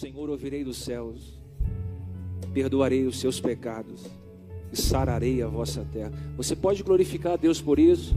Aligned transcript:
Senhor 0.00 0.30
ouvirei 0.30 0.64
dos 0.64 0.78
céus, 0.78 1.38
perdoarei 2.54 3.04
os 3.04 3.20
seus 3.20 3.38
pecados 3.38 4.06
e 4.72 4.80
sararei 4.80 5.42
a 5.42 5.46
vossa 5.46 5.86
terra. 5.92 6.10
Você 6.38 6.56
pode 6.56 6.82
glorificar 6.82 7.34
a 7.34 7.36
Deus 7.36 7.60
por 7.60 7.78
isso? 7.78 8.16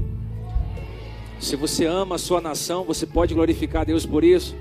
Se 1.41 1.57
você 1.57 1.86
ama 1.86 2.16
a 2.16 2.18
sua 2.18 2.39
nação, 2.39 2.86
você 2.86 3.05
pode 3.05 3.34
glorificar 3.34 3.82
a 3.82 3.84
Deus 3.84 4.05
por 4.05 4.23
isso? 4.23 4.55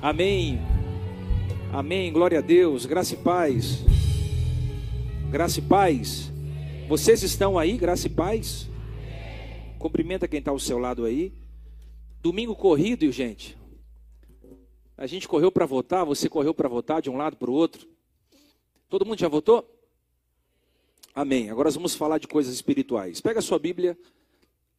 Amém. 0.00 0.58
Amém. 1.70 2.10
Glória 2.10 2.38
a 2.38 2.42
Deus. 2.42 2.86
Graça 2.86 3.12
e 3.12 3.18
paz. 3.18 3.84
Graça 5.30 5.58
e 5.58 5.62
paz. 5.62 6.32
Vocês 6.88 7.22
estão 7.22 7.58
aí, 7.58 7.76
graça 7.76 8.06
e 8.06 8.10
paz? 8.10 8.70
Cumprimenta 9.78 10.26
quem 10.26 10.38
está 10.38 10.50
ao 10.50 10.58
seu 10.58 10.78
lado 10.78 11.04
aí. 11.04 11.34
Domingo 12.22 12.56
corrido, 12.56 13.12
gente. 13.12 13.54
A 14.96 15.06
gente 15.06 15.28
correu 15.28 15.52
para 15.52 15.66
votar, 15.66 16.06
você 16.06 16.28
correu 16.28 16.54
para 16.54 16.68
votar 16.68 17.02
de 17.02 17.10
um 17.10 17.18
lado 17.18 17.36
para 17.36 17.50
o 17.50 17.54
outro. 17.54 17.86
Todo 18.88 19.04
mundo 19.04 19.18
já 19.18 19.28
votou? 19.28 19.70
Amém. 21.14 21.50
Agora 21.50 21.70
vamos 21.70 21.94
falar 21.94 22.18
de 22.18 22.26
coisas 22.26 22.54
espirituais. 22.54 23.20
Pega 23.20 23.40
a 23.40 23.42
sua 23.42 23.58
Bíblia, 23.58 23.98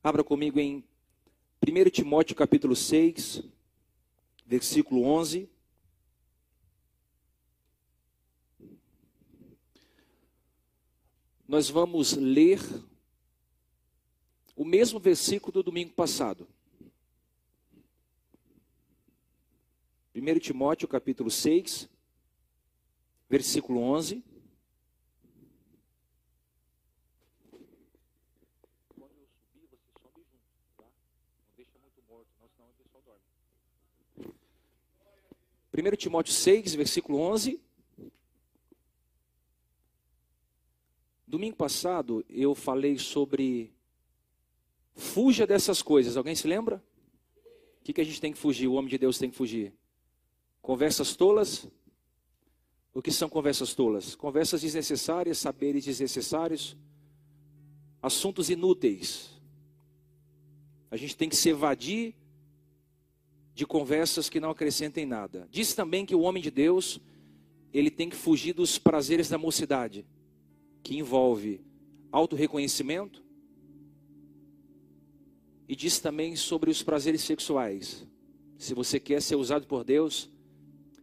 abra 0.04 0.24
comigo 0.24 0.60
em 0.60 0.84
1 1.62 1.90
Timóteo 1.92 2.36
capítulo 2.36 2.76
6, 2.76 3.44
versículo 4.44 5.04
11. 5.04 5.48
Nós 11.48 11.70
vamos 11.70 12.14
ler 12.14 12.60
o 14.56 14.66
mesmo 14.66 15.00
versículo 15.00 15.54
do 15.54 15.64
domingo 15.64 15.94
passado. 15.94 16.48
1 20.20 20.40
Timóteo 20.40 20.88
capítulo 20.88 21.30
6, 21.30 21.88
versículo 23.30 23.82
11. 23.82 24.24
Quando 28.98 29.12
eu 29.16 29.28
subir, 29.28 29.68
você 29.70 29.78
sobe 30.02 30.26
junto, 30.32 30.44
tá? 30.76 30.86
Não 30.86 31.56
deixa 31.56 31.78
muito 31.80 32.02
morto, 32.10 32.28
não, 32.42 32.50
senão 32.50 32.68
o 32.68 32.74
pessoal 32.74 33.04
dorme. 35.76 35.94
1 35.94 35.96
Timóteo 35.98 36.34
6, 36.34 36.74
versículo 36.74 37.20
11. 37.20 37.62
Domingo 41.28 41.58
passado 41.58 42.26
eu 42.28 42.56
falei 42.56 42.98
sobre 42.98 43.72
fuja 44.96 45.46
dessas 45.46 45.84
coisas. 45.84 46.18
Alguém 46.18 46.34
se 46.34 46.48
lembra? 46.48 46.84
O 47.80 47.84
que, 47.84 47.94
que 47.94 48.02
a 48.02 48.04
gente 48.04 48.20
tem 48.20 48.32
que 48.34 48.40
fugir? 48.40 48.68
O 48.68 48.74
homem 48.74 48.90
de 48.90 48.98
Deus 48.98 49.20
tem 49.20 49.30
que 49.30 49.36
fugir. 49.36 49.78
Conversas 50.62 51.16
tolas. 51.16 51.68
O 52.94 53.02
que 53.02 53.12
são 53.12 53.30
conversas 53.30 53.74
tolas? 53.76 54.16
Conversas 54.16 54.62
desnecessárias, 54.62 55.38
saberes 55.38 55.86
desnecessários, 55.86 56.76
assuntos 58.02 58.50
inúteis. 58.50 59.40
A 60.90 60.98
gente 60.98 61.16
tem 61.16 61.30
que 61.30 61.36
se 61.36 61.50
evadir 61.50 62.16
de 63.54 63.66
conversas 63.66 64.30
que 64.30 64.40
não 64.40 64.52
acrescentem 64.52 65.06
nada. 65.06 65.48
Diz 65.52 65.74
também 65.74 66.06
que 66.06 66.16
o 66.16 66.22
homem 66.22 66.42
de 66.42 66.52
Deus, 66.52 67.00
ele 67.74 67.90
tem 67.90 68.10
que 68.10 68.16
fugir 68.16 68.54
dos 68.54 68.78
prazeres 68.78 69.30
da 69.30 69.38
mocidade, 69.38 70.06
que 70.84 70.98
envolve 70.98 71.62
auto-reconhecimento, 72.12 73.24
e 75.68 75.76
diz 75.76 76.00
também 76.00 76.36
sobre 76.36 76.72
os 76.72 76.82
prazeres 76.82 77.22
sexuais. 77.22 78.08
Se 78.58 78.74
você 78.74 79.00
quer 79.00 79.22
ser 79.22 79.36
usado 79.36 79.68
por 79.68 79.84
Deus, 79.84 80.30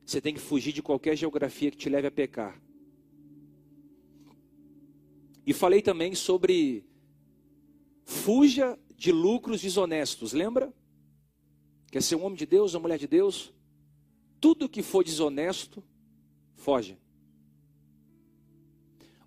você 0.05 0.21
tem 0.21 0.35
que 0.35 0.41
fugir 0.41 0.73
de 0.73 0.83
qualquer 0.83 1.17
geografia 1.17 1.71
que 1.71 1.77
te 1.77 1.89
leve 1.89 2.07
a 2.07 2.11
pecar. 2.11 2.61
E 5.47 5.53
falei 5.53 5.83
também 5.83 6.15
sobre 6.15 6.85
fuja 8.05 8.79
de 8.97 9.13
lucros 9.13 9.61
desonestos, 9.61 10.33
lembra? 10.33 10.73
Quer 11.91 12.03
ser 12.03 12.17
um 12.17 12.25
homem 12.25 12.37
de 12.37 12.47
Deus, 12.47 12.75
uma 12.75 12.81
mulher 12.81 12.99
de 12.99 13.07
Deus? 13.07 13.53
Tudo 14.41 14.69
que 14.69 14.83
for 14.83 15.05
desonesto, 15.05 15.83
foge. 16.55 16.99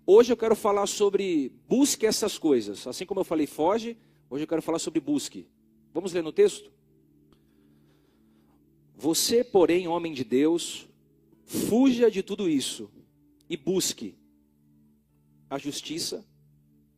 Hoje 0.06 0.32
eu 0.32 0.36
quero 0.36 0.56
falar 0.56 0.86
sobre 0.86 1.52
busque 1.68 2.06
essas 2.06 2.38
coisas. 2.38 2.86
Assim 2.86 3.04
como 3.04 3.20
eu 3.20 3.24
falei 3.24 3.46
foge, 3.46 3.96
hoje 4.30 4.44
eu 4.44 4.48
quero 4.48 4.62
falar 4.62 4.78
sobre 4.78 5.00
busque. 5.00 5.46
Vamos 5.92 6.12
ler 6.12 6.22
no 6.22 6.32
texto? 6.32 6.72
Você, 8.98 9.44
porém, 9.44 9.86
homem 9.86 10.12
de 10.12 10.24
Deus, 10.24 10.88
fuja 11.44 12.10
de 12.10 12.20
tudo 12.20 12.50
isso 12.50 12.90
e 13.48 13.56
busque 13.56 14.18
a 15.48 15.56
justiça, 15.56 16.26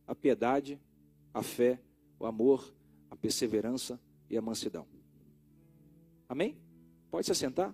a 0.07 0.15
piedade, 0.15 0.81
a 1.31 1.43
fé, 1.43 1.79
o 2.19 2.25
amor, 2.25 2.73
a 3.07 3.15
perseverança 3.15 4.01
e 4.27 4.35
a 4.35 4.41
mansidão. 4.41 4.87
Amém? 6.27 6.57
Pode 7.11 7.27
se 7.27 7.33
assentar? 7.33 7.71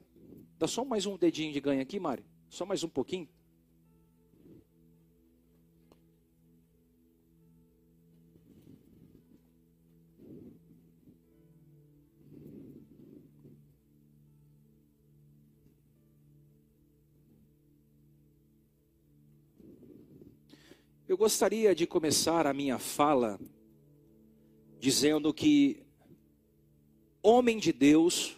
Dá 0.60 0.68
só 0.68 0.84
mais 0.84 1.06
um 1.06 1.18
dedinho 1.18 1.54
de 1.54 1.62
ganho 1.62 1.82
aqui, 1.82 1.98
Mário. 1.98 2.26
Só 2.50 2.66
mais 2.66 2.84
um 2.84 2.90
pouquinho. 2.90 3.30
Eu 21.08 21.16
gostaria 21.16 21.74
de 21.74 21.88
começar 21.88 22.46
a 22.46 22.54
minha 22.54 22.78
fala 22.78 23.40
dizendo 24.78 25.34
que 25.34 25.82
homem 27.24 27.60
de 27.60 27.72
Deus, 27.72 28.36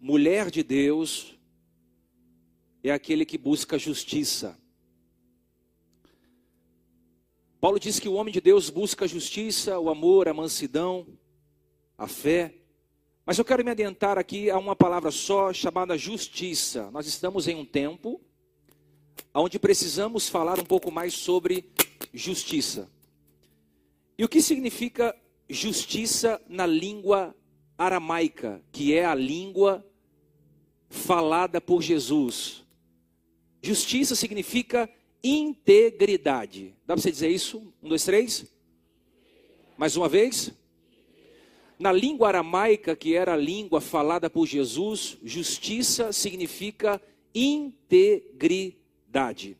mulher 0.00 0.50
de 0.50 0.62
Deus, 0.62 1.38
é 2.82 2.90
aquele 2.90 3.26
que 3.26 3.36
busca 3.36 3.78
justiça. 3.78 4.58
Paulo 7.60 7.78
diz 7.78 8.00
que 8.00 8.08
o 8.08 8.14
homem 8.14 8.32
de 8.32 8.40
Deus 8.40 8.70
busca 8.70 9.04
a 9.04 9.08
justiça, 9.08 9.78
o 9.78 9.90
amor, 9.90 10.28
a 10.28 10.32
mansidão, 10.32 11.06
a 11.98 12.08
fé. 12.08 12.54
Mas 13.26 13.36
eu 13.36 13.44
quero 13.44 13.62
me 13.62 13.70
adiantar 13.70 14.16
aqui 14.16 14.48
a 14.48 14.58
uma 14.58 14.74
palavra 14.74 15.10
só 15.10 15.52
chamada 15.52 15.98
justiça. 15.98 16.90
Nós 16.90 17.06
estamos 17.06 17.46
em 17.46 17.54
um 17.54 17.66
tempo 17.66 18.18
onde 19.34 19.58
precisamos 19.58 20.28
falar 20.28 20.58
um 20.58 20.64
pouco 20.64 20.90
mais 20.90 21.14
sobre 21.14 21.68
justiça. 22.12 22.90
E 24.18 24.24
o 24.24 24.28
que 24.28 24.40
significa 24.40 25.14
justiça 25.48 26.40
na 26.48 26.66
língua 26.66 27.34
aramaica, 27.76 28.62
que 28.72 28.94
é 28.94 29.04
a 29.04 29.14
língua 29.14 29.86
falada 30.88 31.60
por 31.60 31.82
Jesus? 31.82 32.64
Justiça 33.60 34.14
significa 34.14 34.88
integridade. 35.22 36.74
Dá 36.86 36.94
para 36.94 37.02
você 37.02 37.10
dizer 37.10 37.28
isso? 37.28 37.58
Um, 37.82 37.88
dois, 37.88 38.04
três? 38.04 38.46
Mais 39.76 39.96
uma 39.96 40.08
vez? 40.08 40.52
Na 41.78 41.92
língua 41.92 42.28
aramaica, 42.28 42.96
que 42.96 43.14
era 43.14 43.34
a 43.34 43.36
língua 43.36 43.82
falada 43.82 44.30
por 44.30 44.46
Jesus, 44.46 45.18
justiça 45.22 46.10
significa 46.10 47.02
integridade 47.34 48.85
integridade. 49.16 49.56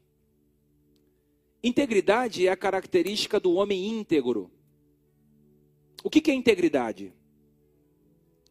Integridade 1.63 2.47
é 2.47 2.51
a 2.51 2.57
característica 2.57 3.41
do 3.41 3.55
homem 3.55 3.89
íntegro. 3.89 4.51
O 6.05 6.11
que 6.11 6.31
é 6.31 6.35
integridade? 6.35 7.13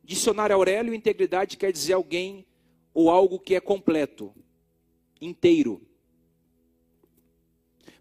Dicionário 0.04 0.56
Aurélio, 0.56 0.94
integridade 0.94 1.58
quer 1.58 1.72
dizer 1.72 1.94
alguém 1.94 2.46
ou 2.94 3.10
algo 3.10 3.40
que 3.40 3.56
é 3.56 3.60
completo, 3.60 4.34
inteiro. 5.22 5.82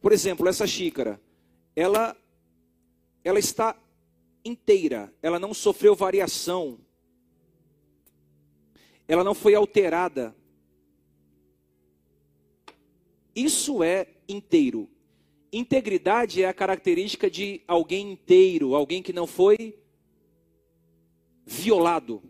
Por 0.00 0.12
exemplo, 0.12 0.48
essa 0.48 0.66
xícara, 0.66 1.20
ela, 1.74 2.16
ela 3.22 3.38
está 3.38 3.76
inteira, 4.44 5.12
ela 5.22 5.38
não 5.38 5.54
sofreu 5.54 5.94
variação, 5.94 6.78
ela 9.06 9.24
não 9.24 9.34
foi 9.34 9.54
alterada. 9.54 10.34
Isso 13.34 13.82
é 13.82 14.06
inteiro. 14.28 14.88
Integridade 15.52 16.42
é 16.42 16.48
a 16.48 16.54
característica 16.54 17.30
de 17.30 17.62
alguém 17.66 18.12
inteiro, 18.12 18.74
alguém 18.74 19.02
que 19.02 19.12
não 19.12 19.26
foi 19.26 19.78
violado. 21.46 22.22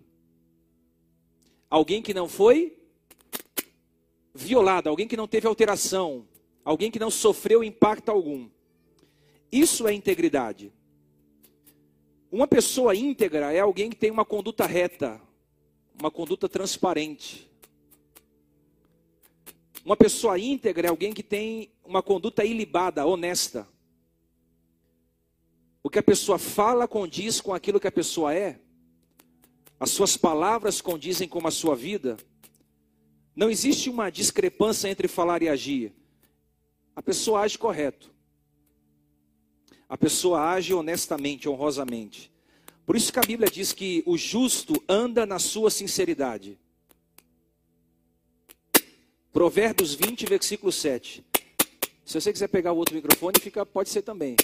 Alguém 1.71 2.03
que 2.03 2.15
não 2.15 2.29
foi 2.29 2.77
violado, 4.35 4.89
alguém 4.89 5.09
que 5.09 5.17
não 5.17 5.29
teve 5.29 5.47
alteração, 5.47 6.27
alguém 6.65 6.91
que 6.91 6.99
não 6.99 7.11
sofreu 7.11 7.63
impacto 7.63 8.11
algum. 8.11 8.49
Isso 9.51 9.87
é 9.87 9.93
integridade. 9.93 10.73
Uma 12.31 12.49
pessoa 12.49 12.97
íntegra 12.97 13.53
é 13.53 13.61
alguém 13.61 13.89
que 13.89 13.97
tem 13.97 14.11
uma 14.11 14.25
conduta 14.25 14.67
reta, 14.67 15.21
uma 16.01 16.11
conduta 16.11 16.49
transparente, 16.49 17.49
Uma 19.85 19.97
pessoa 19.97 20.39
íntegra 20.39 20.87
é 20.87 20.91
alguém 20.91 21.13
que 21.13 21.23
tem 21.23 21.71
uma 21.85 22.03
conduta 22.03 22.43
ilibada, 22.43 23.05
honesta. 23.05 23.69
O 25.83 25.91
que 25.91 25.99
a 25.99 26.03
pessoa 26.03 26.39
fala 26.39 26.89
condiz 26.89 27.39
com 27.39 27.53
aquilo 27.53 27.79
que 27.79 27.87
a 27.87 27.93
pessoa 27.93 28.35
é. 28.35 28.59
As 29.79 29.91
suas 29.91 30.17
palavras 30.17 30.81
condizem 30.81 31.29
com 31.29 31.47
a 31.47 31.51
sua 31.51 31.77
vida. 31.77 32.17
Não 33.37 33.51
existe 33.51 33.91
uma 33.91 34.09
discrepância 34.09 34.89
entre 34.89 35.07
falar 35.07 35.43
e 35.43 35.49
agir. 35.51 35.93
A 36.97 37.03
pessoa 37.03 37.41
age 37.41 37.59
correto. 37.59 38.11
A 39.87 39.99
pessoa 39.99 40.51
age 40.51 40.73
honestamente, 40.73 41.47
honrosamente. 41.47 42.33
Por 42.87 42.97
isso 42.97 43.13
que 43.13 43.19
a 43.19 43.23
Bíblia 43.23 43.51
diz 43.51 43.75
que 43.75 44.03
o 44.07 44.17
justo 44.17 44.83
anda 44.89 45.27
na 45.27 45.39
sua 45.39 45.71
sinceridade. 45.71 46.59
Provérbios 49.35 49.97
20, 49.97 50.27
versículo 50.27 50.71
7. 50.71 51.25
Se 52.07 52.21
você 52.21 52.33
quiser 52.33 52.47
pegar 52.47 52.71
o 52.71 52.77
outro 52.77 52.95
microfone, 52.95 53.35
fica, 53.41 53.67
pode 53.67 53.89
ser 53.89 54.03
também. 54.03 54.37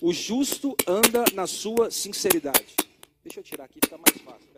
O 0.00 0.12
justo 0.12 0.76
anda 0.86 1.24
na 1.34 1.48
sua 1.48 1.90
sinceridade. 1.90 2.76
Deixa 3.24 3.40
eu 3.40 3.42
tirar 3.42 3.64
aqui, 3.64 3.80
fica 3.82 3.98
mais 3.98 4.22
fácil. 4.22 4.51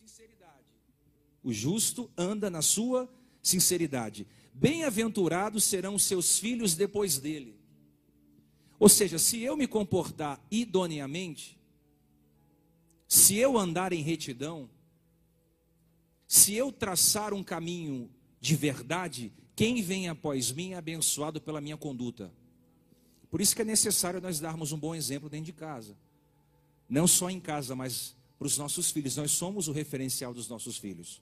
Sinceridade. 0.00 0.64
O 1.42 1.52
justo 1.52 2.10
anda 2.16 2.48
na 2.48 2.62
sua 2.62 3.08
sinceridade. 3.42 4.26
Bem-aventurados 4.54 5.64
serão 5.64 5.98
seus 5.98 6.38
filhos 6.38 6.74
depois 6.74 7.18
dele. 7.18 7.58
Ou 8.78 8.88
seja, 8.88 9.18
se 9.18 9.40
eu 9.42 9.56
me 9.56 9.66
comportar 9.66 10.42
idoneamente, 10.50 11.58
se 13.06 13.36
eu 13.36 13.58
andar 13.58 13.92
em 13.92 14.02
retidão, 14.02 14.70
se 16.26 16.54
eu 16.54 16.72
traçar 16.72 17.34
um 17.34 17.42
caminho 17.42 18.10
de 18.40 18.56
verdade, 18.56 19.32
quem 19.54 19.82
vem 19.82 20.08
após 20.08 20.50
mim 20.50 20.72
é 20.72 20.76
abençoado 20.76 21.40
pela 21.40 21.60
minha 21.60 21.76
conduta. 21.76 22.32
Por 23.30 23.40
isso 23.40 23.54
que 23.54 23.62
é 23.62 23.64
necessário 23.66 24.20
nós 24.20 24.40
darmos 24.40 24.72
um 24.72 24.78
bom 24.78 24.94
exemplo 24.94 25.28
dentro 25.28 25.46
de 25.46 25.52
casa. 25.52 25.96
Não 26.88 27.06
só 27.06 27.28
em 27.28 27.38
casa, 27.38 27.76
mas 27.76 28.16
para 28.40 28.46
os 28.46 28.56
nossos 28.56 28.90
filhos. 28.90 29.16
Nós 29.16 29.32
somos 29.32 29.68
o 29.68 29.72
referencial 29.72 30.32
dos 30.32 30.48
nossos 30.48 30.78
filhos. 30.78 31.20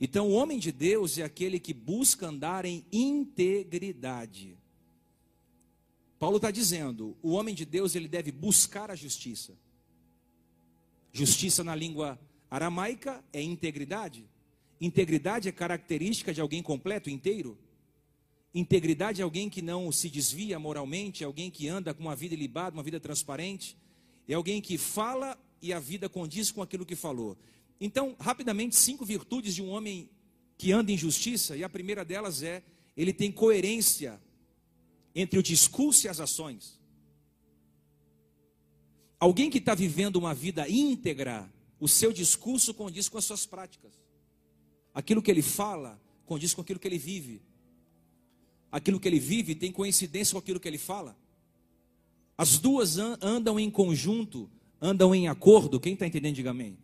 Então, 0.00 0.30
o 0.30 0.32
homem 0.32 0.58
de 0.58 0.72
Deus 0.72 1.18
é 1.18 1.22
aquele 1.22 1.60
que 1.60 1.74
busca 1.74 2.26
andar 2.26 2.64
em 2.64 2.86
integridade. 2.90 4.56
Paulo 6.18 6.36
está 6.36 6.50
dizendo: 6.50 7.14
o 7.22 7.32
homem 7.32 7.54
de 7.54 7.66
Deus 7.66 7.94
ele 7.94 8.08
deve 8.08 8.32
buscar 8.32 8.90
a 8.90 8.94
justiça. 8.96 9.52
Justiça 11.12 11.62
na 11.62 11.74
língua 11.74 12.18
aramaica 12.50 13.22
é 13.30 13.42
integridade. 13.42 14.26
Integridade 14.80 15.50
é 15.50 15.52
característica 15.52 16.32
de 16.32 16.40
alguém 16.40 16.62
completo, 16.62 17.10
inteiro. 17.10 17.58
Integridade 18.54 19.20
é 19.20 19.24
alguém 19.24 19.50
que 19.50 19.60
não 19.60 19.92
se 19.92 20.08
desvia 20.08 20.58
moralmente, 20.58 21.22
é 21.22 21.26
alguém 21.26 21.50
que 21.50 21.68
anda 21.68 21.92
com 21.92 22.02
uma 22.02 22.16
vida 22.16 22.32
ilibada, 22.32 22.74
uma 22.74 22.82
vida 22.82 22.98
transparente. 22.98 23.76
É 24.26 24.32
alguém 24.32 24.62
que 24.62 24.78
fala 24.78 25.38
e 25.62 25.72
a 25.72 25.78
vida 25.78 26.08
condiz 26.08 26.50
com 26.50 26.60
aquilo 26.60 26.84
que 26.84 26.96
falou. 26.96 27.38
Então, 27.80 28.16
rapidamente, 28.18 28.76
cinco 28.76 29.04
virtudes 29.04 29.54
de 29.54 29.62
um 29.62 29.70
homem 29.70 30.10
que 30.58 30.72
anda 30.72 30.92
em 30.92 30.98
justiça, 30.98 31.56
e 31.56 31.64
a 31.64 31.68
primeira 31.68 32.04
delas 32.04 32.42
é: 32.42 32.62
ele 32.96 33.12
tem 33.12 33.32
coerência 33.32 34.20
entre 35.14 35.38
o 35.38 35.42
discurso 35.42 36.06
e 36.06 36.08
as 36.08 36.20
ações. 36.20 36.80
Alguém 39.18 39.50
que 39.50 39.58
está 39.58 39.74
vivendo 39.74 40.16
uma 40.16 40.34
vida 40.34 40.68
íntegra, 40.68 41.48
o 41.78 41.88
seu 41.88 42.12
discurso 42.12 42.74
condiz 42.74 43.08
com 43.08 43.18
as 43.18 43.24
suas 43.24 43.46
práticas. 43.46 43.92
Aquilo 44.92 45.22
que 45.22 45.30
ele 45.30 45.42
fala 45.42 46.00
condiz 46.26 46.52
com 46.54 46.60
aquilo 46.60 46.78
que 46.78 46.88
ele 46.88 46.98
vive. 46.98 47.40
Aquilo 48.70 48.98
que 48.98 49.06
ele 49.06 49.20
vive 49.20 49.54
tem 49.54 49.70
coincidência 49.70 50.32
com 50.32 50.38
aquilo 50.38 50.58
que 50.58 50.68
ele 50.68 50.78
fala. 50.78 51.16
As 52.36 52.58
duas 52.58 52.98
andam 52.98 53.60
em 53.60 53.70
conjunto 53.70 54.50
andam 54.82 55.14
em 55.14 55.28
acordo. 55.28 55.78
Quem 55.78 55.94
está 55.94 56.06
entendendo, 56.06 56.34
diga 56.34 56.50
amém. 56.50 56.76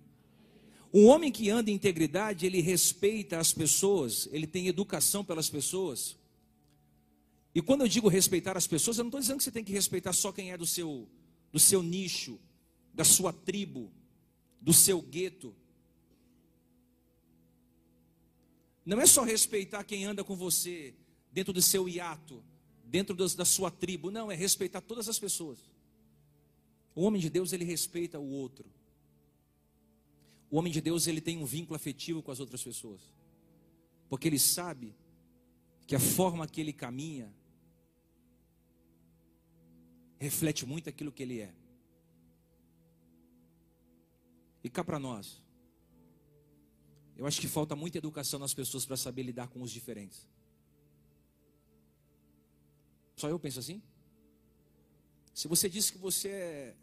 Um 0.94 1.06
homem 1.06 1.32
que 1.32 1.50
anda 1.50 1.70
em 1.70 1.74
integridade, 1.74 2.46
ele 2.46 2.62
respeita 2.62 3.38
as 3.38 3.52
pessoas, 3.52 4.28
ele 4.32 4.46
tem 4.46 4.68
educação 4.68 5.24
pelas 5.24 5.50
pessoas. 5.50 6.16
E 7.54 7.60
quando 7.60 7.82
eu 7.82 7.88
digo 7.88 8.08
respeitar 8.08 8.56
as 8.56 8.66
pessoas, 8.66 8.96
eu 8.96 9.04
não 9.04 9.08
estou 9.08 9.20
dizendo 9.20 9.38
que 9.38 9.44
você 9.44 9.50
tem 9.50 9.64
que 9.64 9.72
respeitar 9.72 10.12
só 10.12 10.30
quem 10.30 10.52
é 10.52 10.56
do 10.56 10.64
seu, 10.64 11.08
do 11.52 11.58
seu 11.58 11.82
nicho, 11.82 12.38
da 12.94 13.04
sua 13.04 13.32
tribo, 13.32 13.90
do 14.60 14.72
seu 14.72 15.02
gueto. 15.02 15.54
Não 18.86 19.00
é 19.00 19.06
só 19.06 19.24
respeitar 19.24 19.84
quem 19.84 20.04
anda 20.04 20.24
com 20.24 20.36
você 20.36 20.94
dentro 21.30 21.52
do 21.52 21.60
seu 21.60 21.86
hiato, 21.86 22.42
dentro 22.84 23.14
da 23.14 23.44
sua 23.44 23.70
tribo. 23.70 24.10
Não, 24.10 24.32
é 24.32 24.34
respeitar 24.34 24.80
todas 24.80 25.08
as 25.08 25.18
pessoas. 25.18 25.58
O 26.98 27.02
homem 27.02 27.20
de 27.20 27.30
Deus, 27.30 27.52
ele 27.52 27.64
respeita 27.64 28.18
o 28.18 28.28
outro. 28.28 28.68
O 30.50 30.56
homem 30.58 30.72
de 30.72 30.80
Deus, 30.80 31.06
ele 31.06 31.20
tem 31.20 31.38
um 31.38 31.44
vínculo 31.44 31.76
afetivo 31.76 32.20
com 32.20 32.32
as 32.32 32.40
outras 32.40 32.60
pessoas. 32.60 33.00
Porque 34.08 34.26
ele 34.26 34.36
sabe 34.36 34.96
que 35.86 35.94
a 35.94 36.00
forma 36.00 36.48
que 36.48 36.60
ele 36.60 36.72
caminha 36.72 37.32
reflete 40.18 40.66
muito 40.66 40.88
aquilo 40.88 41.12
que 41.12 41.22
ele 41.22 41.38
é. 41.40 41.54
E 44.64 44.68
cá 44.68 44.82
para 44.82 44.98
nós, 44.98 45.40
eu 47.16 47.28
acho 47.28 47.40
que 47.40 47.46
falta 47.46 47.76
muita 47.76 47.98
educação 47.98 48.40
nas 48.40 48.52
pessoas 48.52 48.84
para 48.84 48.96
saber 48.96 49.22
lidar 49.22 49.46
com 49.46 49.62
os 49.62 49.70
diferentes. 49.70 50.28
Só 53.14 53.28
eu 53.28 53.38
penso 53.38 53.60
assim? 53.60 53.80
Se 55.32 55.46
você 55.46 55.68
diz 55.68 55.92
que 55.92 55.98
você 55.98 56.28
é 56.28 56.76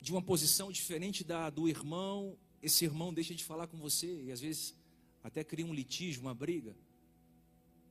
de 0.00 0.12
uma 0.12 0.22
posição 0.22 0.70
diferente 0.70 1.24
da 1.24 1.50
do 1.50 1.68
irmão, 1.68 2.36
esse 2.62 2.84
irmão 2.84 3.12
deixa 3.12 3.34
de 3.34 3.44
falar 3.44 3.66
com 3.66 3.76
você 3.78 4.24
e 4.24 4.32
às 4.32 4.40
vezes 4.40 4.74
até 5.22 5.42
cria 5.44 5.66
um 5.66 5.74
litígio, 5.74 6.22
uma 6.22 6.34
briga. 6.34 6.76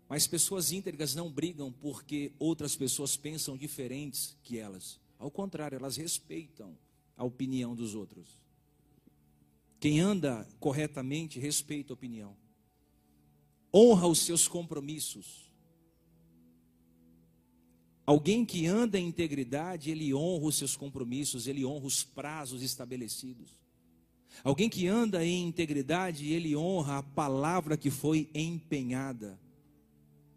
Mas 0.09 0.25
pessoas 0.25 0.71
íntegras 0.71 1.13
não 1.13 1.31
brigam 1.31 1.71
porque 1.71 2.31
outras 2.39 2.75
pessoas 2.75 3.17
pensam 3.17 3.57
diferentes 3.57 4.37
que 4.41 4.57
elas. 4.57 4.99
Ao 5.19 5.29
contrário, 5.29 5.75
elas 5.75 5.97
respeitam 5.97 6.77
a 7.15 7.23
opinião 7.23 7.75
dos 7.75 7.93
outros. 7.93 8.39
Quem 9.79 9.99
anda 9.99 10.47
corretamente 10.59 11.39
respeita 11.39 11.93
a 11.93 11.95
opinião. 11.95 12.35
honra 13.73 14.07
os 14.07 14.19
seus 14.19 14.47
compromissos. 14.47 15.46
Alguém 18.07 18.45
que 18.45 18.65
anda 18.65 18.97
em 18.97 19.05
integridade, 19.05 19.91
ele 19.91 20.13
honra 20.13 20.45
os 20.45 20.57
seus 20.57 20.77
compromissos, 20.77 21.45
ele 21.45 21.65
honra 21.65 21.85
os 21.85 22.05
prazos 22.05 22.63
estabelecidos. 22.63 23.59
Alguém 24.45 24.69
que 24.69 24.87
anda 24.87 25.25
em 25.25 25.45
integridade, 25.45 26.31
ele 26.31 26.55
honra 26.55 26.99
a 26.99 27.03
palavra 27.03 27.75
que 27.75 27.91
foi 27.91 28.29
empenhada. 28.33 29.37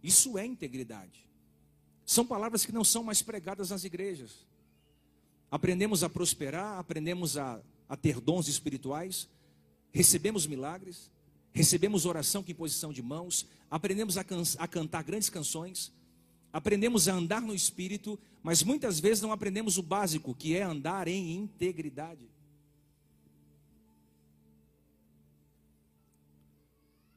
Isso 0.02 0.36
é 0.36 0.44
integridade. 0.44 1.24
São 2.04 2.26
palavras 2.26 2.66
que 2.66 2.72
não 2.72 2.82
são 2.82 3.04
mais 3.04 3.22
pregadas 3.22 3.70
nas 3.70 3.84
igrejas. 3.84 4.32
Aprendemos 5.48 6.02
a 6.02 6.08
prosperar, 6.08 6.76
aprendemos 6.76 7.36
a, 7.36 7.62
a 7.88 7.96
ter 7.96 8.20
dons 8.20 8.48
espirituais, 8.48 9.28
recebemos 9.92 10.44
milagres, 10.44 11.08
recebemos 11.52 12.04
oração 12.04 12.42
com 12.42 12.50
imposição 12.50 12.92
de 12.92 13.00
mãos, 13.00 13.46
aprendemos 13.70 14.18
a, 14.18 14.24
can 14.24 14.42
a 14.58 14.66
cantar 14.66 15.04
grandes 15.04 15.30
canções, 15.30 15.92
aprendemos 16.52 17.08
a 17.08 17.14
andar 17.14 17.40
no 17.40 17.54
espírito, 17.54 18.18
mas 18.42 18.62
muitas 18.62 18.98
vezes 18.98 19.22
não 19.22 19.32
aprendemos 19.32 19.78
o 19.78 19.82
básico, 19.82 20.34
que 20.34 20.56
é 20.56 20.62
andar 20.62 21.08
em 21.08 21.34
integridade. 21.36 22.28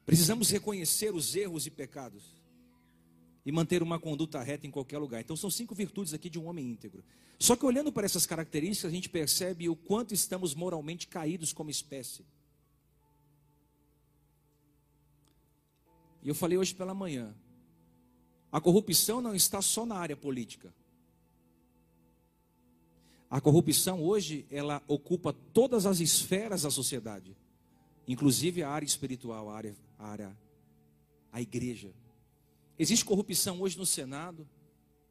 Precisamos 0.04 0.50
reconhecer 0.50 1.14
os 1.14 1.34
erros 1.34 1.66
e 1.66 1.70
pecados 1.70 2.22
e 3.44 3.52
manter 3.52 3.82
uma 3.82 3.98
conduta 3.98 4.42
reta 4.42 4.66
em 4.66 4.70
qualquer 4.70 4.98
lugar. 4.98 5.20
Então, 5.20 5.36
são 5.36 5.50
cinco 5.50 5.74
virtudes 5.74 6.14
aqui 6.14 6.30
de 6.30 6.38
um 6.38 6.46
homem 6.46 6.70
íntegro. 6.70 7.04
Só 7.38 7.56
que 7.56 7.66
olhando 7.66 7.92
para 7.92 8.06
essas 8.06 8.26
características, 8.26 8.90
a 8.90 8.94
gente 8.94 9.08
percebe 9.08 9.68
o 9.68 9.76
quanto 9.76 10.14
estamos 10.14 10.54
moralmente 10.54 11.06
caídos 11.06 11.52
como 11.52 11.70
espécie. 11.70 12.24
E 16.22 16.28
eu 16.28 16.34
falei 16.34 16.56
hoje 16.56 16.74
pela 16.74 16.94
manhã: 16.94 17.34
a 18.54 18.60
corrupção 18.60 19.20
não 19.20 19.34
está 19.34 19.60
só 19.60 19.84
na 19.84 19.96
área 19.96 20.16
política. 20.16 20.72
A 23.28 23.40
corrupção 23.40 24.00
hoje, 24.00 24.46
ela 24.48 24.80
ocupa 24.86 25.32
todas 25.32 25.86
as 25.86 25.98
esferas 25.98 26.62
da 26.62 26.70
sociedade, 26.70 27.36
inclusive 28.06 28.62
a 28.62 28.70
área 28.70 28.86
espiritual, 28.86 29.50
a 29.50 29.56
área, 29.56 29.76
a 29.98 30.06
área, 30.06 30.38
a 31.32 31.42
igreja. 31.42 31.92
Existe 32.78 33.04
corrupção 33.04 33.60
hoje 33.60 33.76
no 33.76 33.84
Senado, 33.84 34.48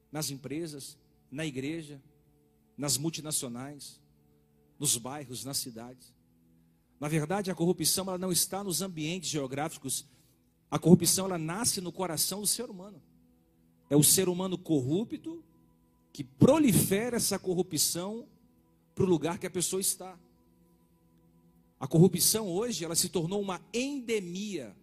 nas 0.10 0.32
empresas, 0.32 0.98
na 1.30 1.46
igreja, 1.46 2.02
nas 2.78 2.98
multinacionais, 2.98 4.00
nos 4.80 4.96
bairros, 4.96 5.44
nas 5.44 5.58
cidades. 5.58 6.14
Na 6.98 7.10
verdade, 7.10 7.52
a 7.52 7.56
corrupção 7.56 8.06
ela 8.08 8.18
não 8.18 8.32
está 8.32 8.64
nos 8.64 8.82
ambientes 8.82 9.30
geográficos. 9.30 10.06
A 10.72 10.80
corrupção 10.80 11.26
ela 11.26 11.38
nasce 11.38 11.82
no 11.82 11.92
coração 11.92 12.40
do 12.40 12.48
ser 12.48 12.70
humano. 12.70 13.04
É 13.94 13.96
o 13.96 14.02
ser 14.02 14.28
humano 14.28 14.58
corrupto 14.58 15.44
que 16.12 16.24
prolifera 16.24 17.18
essa 17.18 17.38
corrupção 17.38 18.28
para 18.96 19.04
o 19.04 19.08
lugar 19.08 19.38
que 19.38 19.46
a 19.46 19.52
pessoa 19.52 19.80
está. 19.80 20.18
A 21.80 21.88
corrupção 21.88 22.48
hoje 22.48 22.84
ela 22.84 22.96
se 22.96 23.08
tornou 23.08 23.40
uma 23.40 23.62
endemia. 23.72 24.76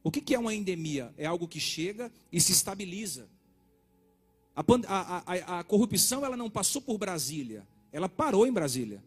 O 0.00 0.12
que 0.12 0.32
é 0.32 0.38
uma 0.38 0.54
endemia? 0.54 1.12
É 1.18 1.26
algo 1.26 1.48
que 1.48 1.58
chega 1.58 2.12
e 2.30 2.40
se 2.40 2.52
estabiliza. 2.52 3.28
A, 4.54 4.62
a, 4.86 5.16
a, 5.26 5.58
a, 5.58 5.64
corrupção 5.64 6.24
ela 6.24 6.36
não 6.36 6.48
passou 6.48 6.80
por 6.80 6.98
Brasília, 6.98 7.66
ela 7.90 8.08
parou 8.08 8.46
em 8.46 8.52
Brasília. 8.52 9.02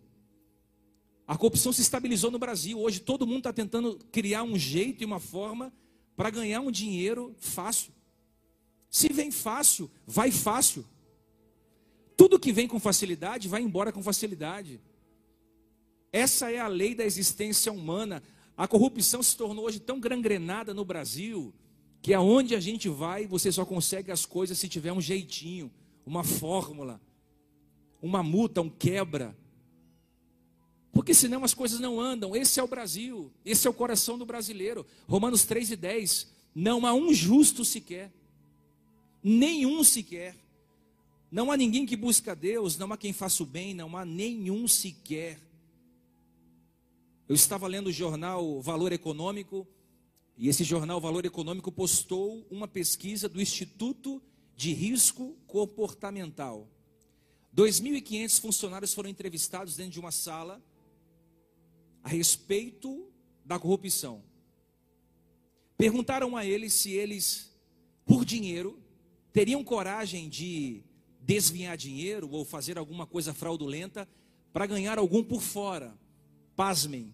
A 1.26 1.38
corrupção 1.38 1.72
se 1.72 1.82
estabilizou 1.82 2.30
no 2.30 2.40
Brasil. 2.40 2.78
Hoje 2.78 3.00
todo 3.00 3.26
mundo 3.26 3.38
está 3.38 3.54
tentando 3.54 4.00
criar 4.12 4.44
um 4.44 4.58
jeito 4.60 5.02
e 5.02 5.06
uma 5.06 5.22
forma 5.22 5.72
para 6.14 6.30
ganhar 6.30 6.60
um 6.60 6.70
dinheiro 6.70 7.34
fácil. 7.40 7.98
Se 8.90 9.10
vem 9.10 9.32
fácil, 9.32 9.90
vai 10.06 10.32
fácil. 10.32 10.86
Tudo 12.18 12.40
que 12.40 12.52
vem 12.52 12.68
com 12.68 12.80
facilidade 12.80 13.48
vai 13.48 13.62
embora 13.62 13.92
com 13.92 14.02
facilidade. 14.02 14.82
Essa 16.12 16.52
é 16.52 16.60
a 16.60 16.68
lei 16.68 16.96
da 16.96 17.06
existência 17.06 17.72
humana. 17.72 18.22
A 18.58 18.68
corrupção 18.68 19.22
se 19.22 19.38
tornou 19.38 19.66
hoje 19.66 19.80
tão 19.80 20.00
gangrenada 20.00 20.74
no 20.74 20.84
Brasil 20.84 21.54
que 22.02 22.14
aonde 22.14 22.56
a 22.56 22.60
gente 22.60 22.88
vai, 22.90 23.28
você 23.28 23.52
só 23.52 23.66
consegue 23.66 24.12
as 24.12 24.26
coisas 24.26 24.58
se 24.58 24.70
tiver 24.70 24.92
um 24.92 25.02
jeitinho, 25.02 25.72
uma 26.06 26.24
fórmula, 26.24 27.00
uma 28.02 28.24
multa, 28.24 28.62
um 28.62 28.70
quebra. 28.70 29.38
Porque 30.92 31.14
senão 31.14 31.44
as 31.44 31.54
coisas 31.54 31.80
não 31.80 32.00
andam. 32.00 32.36
Esse 32.36 32.60
é 32.60 32.64
o 32.64 32.68
Brasil, 32.68 33.32
esse 33.46 33.68
é 33.68 33.70
o 33.70 33.74
coração 33.74 34.18
do 34.18 34.26
brasileiro. 34.26 34.86
Romanos 35.08 35.46
3 35.46 35.72
e 35.72 35.76
10. 35.76 36.28
Não 36.56 36.86
há 36.86 36.94
um 36.94 37.14
justo 37.14 37.64
sequer, 37.64 38.12
nenhum 39.24 39.84
sequer. 39.84 40.36
Não 41.32 41.52
há 41.52 41.58
ninguém 41.58 41.86
que 41.86 41.96
busca 41.96 42.36
Deus, 42.36 42.78
não 42.78 42.92
há 42.92 42.98
quem 42.98 43.14
faça 43.14 43.44
o 43.44 43.46
bem, 43.46 43.74
não 43.74 43.96
há 43.96 44.04
nenhum 44.04 44.68
sequer. 44.68 45.40
Eu 47.28 47.36
estava 47.36 47.68
lendo 47.68 47.88
o 47.88 47.92
jornal 47.92 48.60
Valor 48.62 48.92
Econômico, 48.92 49.68
e 50.36 50.48
esse 50.48 50.64
jornal 50.64 51.00
Valor 51.00 51.26
Econômico 51.26 51.72
postou 51.72 52.48
uma 52.50 52.68
pesquisa 52.68 53.30
do 53.30 53.42
Instituto 53.42 54.22
de 54.56 54.74
Risco 54.74 55.38
Comportamental. 55.46 56.68
2.500 57.56 58.40
funcionários 58.40 58.94
foram 58.94 59.10
entrevistados 59.10 59.76
dentro 59.76 59.92
de 59.94 60.00
uma 60.00 60.12
sala 60.12 60.64
a 62.04 62.10
respeito 62.10 63.12
da 63.44 63.60
corrupção. 63.60 64.24
Perguntaram 65.78 66.36
a 66.36 66.46
eles 66.46 66.74
se 66.74 66.92
eles, 66.92 67.54
por 68.06 68.26
dinheiro, 68.26 68.82
teriam 69.32 69.64
coragem 69.64 70.30
de 70.30 70.82
desviar 71.22 71.78
dinheiro 71.78 72.30
ou 72.32 72.44
fazer 72.44 72.78
alguma 72.78 73.06
coisa 73.06 73.34
fraudulenta 73.34 74.08
para 74.52 74.66
ganhar 74.66 74.98
algum 74.98 75.24
por 75.24 75.42
fora. 75.42 75.96
Pasmem, 76.56 77.14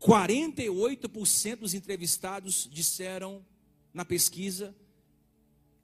48% 0.00 1.56
dos 1.56 1.74
entrevistados 1.74 2.68
disseram 2.72 3.44
na 3.92 4.04
pesquisa 4.04 4.74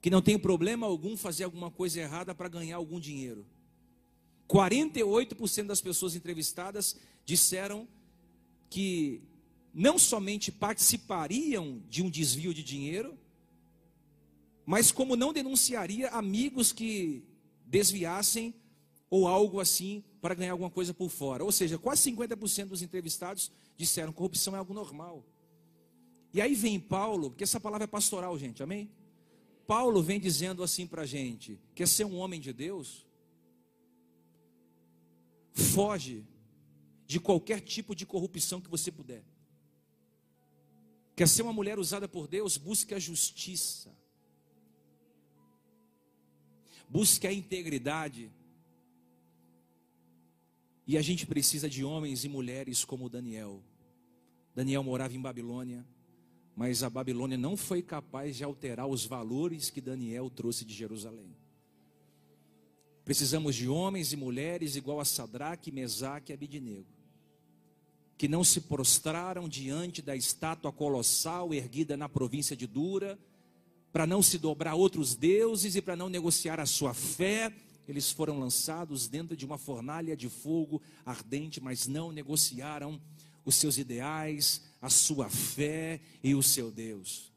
que 0.00 0.10
não 0.10 0.22
tem 0.22 0.38
problema 0.38 0.86
algum 0.86 1.16
fazer 1.16 1.44
alguma 1.44 1.70
coisa 1.70 2.00
errada 2.00 2.34
para 2.34 2.48
ganhar 2.48 2.76
algum 2.76 2.98
dinheiro. 2.98 3.44
48% 4.48 5.66
das 5.66 5.80
pessoas 5.80 6.14
entrevistadas 6.14 6.96
disseram 7.24 7.88
que 8.70 9.20
não 9.74 9.98
somente 9.98 10.50
participariam 10.50 11.82
de 11.88 12.02
um 12.02 12.08
desvio 12.08 12.54
de 12.54 12.62
dinheiro, 12.62 13.18
mas 14.66 14.90
como 14.90 15.14
não 15.14 15.32
denunciaria 15.32 16.08
amigos 16.08 16.72
que 16.72 17.24
desviassem 17.64 18.52
ou 19.08 19.28
algo 19.28 19.60
assim 19.60 20.02
para 20.20 20.34
ganhar 20.34 20.50
alguma 20.50 20.68
coisa 20.70 20.92
por 20.92 21.08
fora. 21.08 21.44
Ou 21.44 21.52
seja, 21.52 21.78
quase 21.78 22.10
50% 22.10 22.66
dos 22.66 22.82
entrevistados 22.82 23.52
disseram 23.76 24.12
corrupção 24.12 24.56
é 24.56 24.58
algo 24.58 24.74
normal. 24.74 25.24
E 26.34 26.40
aí 26.40 26.54
vem 26.54 26.80
Paulo, 26.80 27.30
porque 27.30 27.44
essa 27.44 27.60
palavra 27.60 27.84
é 27.84 27.86
pastoral, 27.86 28.36
gente, 28.36 28.60
amém? 28.60 28.90
Paulo 29.68 30.02
vem 30.02 30.18
dizendo 30.18 30.64
assim 30.64 30.84
para 30.84 31.02
a 31.02 31.06
gente: 31.06 31.60
quer 31.72 31.86
ser 31.86 32.04
um 32.04 32.16
homem 32.16 32.40
de 32.40 32.52
Deus? 32.52 33.06
Foge 35.52 36.26
de 37.06 37.20
qualquer 37.20 37.60
tipo 37.60 37.94
de 37.94 38.04
corrupção 38.04 38.60
que 38.60 38.68
você 38.68 38.90
puder. 38.90 39.24
Quer 41.14 41.28
ser 41.28 41.42
uma 41.42 41.52
mulher 41.52 41.78
usada 41.78 42.08
por 42.08 42.26
Deus? 42.26 42.58
Busque 42.58 42.94
a 42.94 42.98
justiça. 42.98 43.96
Busque 46.88 47.26
a 47.26 47.32
integridade. 47.32 48.30
E 50.86 50.96
a 50.96 51.02
gente 51.02 51.26
precisa 51.26 51.68
de 51.68 51.84
homens 51.84 52.24
e 52.24 52.28
mulheres 52.28 52.84
como 52.84 53.08
Daniel. 53.08 53.62
Daniel 54.54 54.82
morava 54.82 55.14
em 55.14 55.20
Babilônia, 55.20 55.84
mas 56.54 56.82
a 56.82 56.88
Babilônia 56.88 57.36
não 57.36 57.56
foi 57.56 57.82
capaz 57.82 58.36
de 58.36 58.44
alterar 58.44 58.86
os 58.86 59.04
valores 59.04 59.68
que 59.68 59.80
Daniel 59.80 60.30
trouxe 60.30 60.64
de 60.64 60.72
Jerusalém. 60.72 61.36
Precisamos 63.04 63.54
de 63.54 63.68
homens 63.68 64.12
e 64.12 64.16
mulheres 64.16 64.74
igual 64.74 64.98
a 64.98 65.04
Sadraque, 65.04 65.70
Mesaque 65.70 66.32
e 66.32 66.34
Abidinego, 66.34 66.88
que 68.16 68.26
não 68.26 68.42
se 68.42 68.62
prostraram 68.62 69.48
diante 69.48 70.00
da 70.00 70.16
estátua 70.16 70.72
colossal 70.72 71.52
erguida 71.52 71.96
na 71.96 72.08
província 72.08 72.56
de 72.56 72.66
Dura, 72.66 73.18
para 73.96 74.06
não 74.06 74.22
se 74.22 74.36
dobrar 74.36 74.72
a 74.72 74.74
outros 74.74 75.16
deuses 75.16 75.74
e 75.74 75.80
para 75.80 75.96
não 75.96 76.10
negociar 76.10 76.60
a 76.60 76.66
sua 76.66 76.92
fé 76.92 77.50
eles 77.88 78.12
foram 78.12 78.38
lançados 78.38 79.08
dentro 79.08 79.34
de 79.34 79.46
uma 79.46 79.56
fornalha 79.56 80.14
de 80.14 80.28
fogo 80.28 80.82
ardente, 81.02 81.62
mas 81.62 81.86
não 81.86 82.12
negociaram 82.12 83.00
os 83.42 83.54
seus 83.54 83.78
ideais, 83.78 84.60
a 84.82 84.90
sua 84.90 85.30
fé 85.30 85.98
e 86.22 86.34
o 86.34 86.42
seu 86.42 86.70
Deus. 86.70 87.32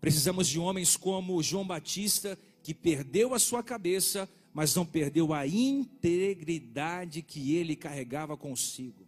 Precisamos 0.00 0.48
de 0.48 0.58
homens 0.58 0.96
como 0.96 1.40
João 1.40 1.64
Batista, 1.64 2.36
que 2.64 2.74
perdeu 2.74 3.32
a 3.32 3.38
sua 3.38 3.62
cabeça, 3.62 4.28
mas 4.52 4.74
não 4.74 4.84
perdeu 4.84 5.32
a 5.32 5.46
integridade 5.46 7.22
que 7.22 7.54
ele 7.54 7.76
carregava 7.76 8.36
consigo. 8.36 9.06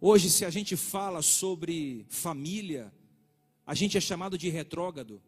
Hoje, 0.00 0.30
se 0.30 0.46
a 0.46 0.50
gente 0.50 0.76
fala 0.78 1.20
sobre 1.20 2.06
família, 2.08 2.90
a 3.66 3.74
gente 3.74 3.96
é 3.96 4.00
chamado 4.00 4.36
de 4.36 4.48
retrógrado. 4.48 5.22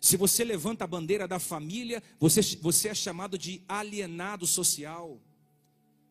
Se 0.00 0.16
você 0.16 0.44
levanta 0.44 0.84
a 0.84 0.86
bandeira 0.86 1.26
da 1.26 1.38
família, 1.38 2.02
você, 2.18 2.40
você 2.60 2.88
é 2.88 2.94
chamado 2.94 3.38
de 3.38 3.62
alienado 3.66 4.46
social. 4.46 5.18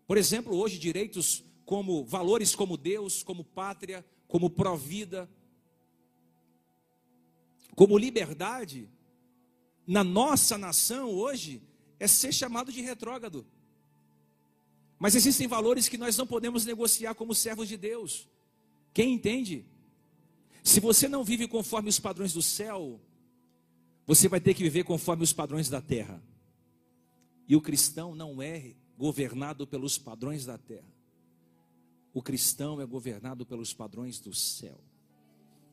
Por 0.08 0.18
exemplo, 0.18 0.56
hoje, 0.56 0.80
direitos 0.80 1.44
como 1.66 2.04
valores 2.04 2.56
como 2.56 2.76
Deus, 2.76 3.22
como 3.22 3.44
pátria, 3.44 4.04
como 4.28 4.50
pró-vida, 4.50 5.30
como 7.76 7.98
liberdade, 7.98 8.90
na 9.86 10.04
nossa 10.04 10.58
nação 10.58 11.12
hoje, 11.12 11.62
é 12.00 12.08
ser 12.08 12.34
chamado 12.34 12.72
de 12.72 12.82
retrógrado. 12.82 13.46
Mas 14.98 15.16
existem 15.16 15.48
valores 15.48 15.88
que 15.88 15.98
nós 15.98 16.18
não 16.18 16.26
podemos 16.26 16.66
negociar 16.66 17.14
como 17.14 17.36
servos 17.36 17.68
de 17.68 17.78
Deus. 17.78 18.28
Quem 18.94 19.14
entende? 19.14 19.66
Se 20.64 20.80
você 20.80 21.08
não 21.08 21.24
vive 21.24 21.48
conforme 21.48 21.90
os 21.90 22.00
padrões 22.00 22.34
do 22.34 22.42
céu, 22.42 23.00
você 24.06 24.28
vai 24.28 24.40
ter 24.40 24.54
que 24.54 24.64
viver 24.64 24.84
conforme 24.84 25.24
os 25.24 25.34
padrões 25.34 25.70
da 25.70 25.82
terra. 25.82 26.22
E 27.48 27.56
o 27.56 27.62
cristão 27.62 28.16
não 28.16 28.42
é 28.42 28.74
governado 28.98 29.66
pelos 29.66 29.98
padrões 29.98 30.46
da 30.46 30.58
terra. 30.58 30.94
O 32.14 32.22
cristão 32.22 32.80
é 32.80 32.86
governado 32.86 33.46
pelos 33.46 33.74
padrões 33.74 34.20
do 34.20 34.34
céu. 34.34 34.80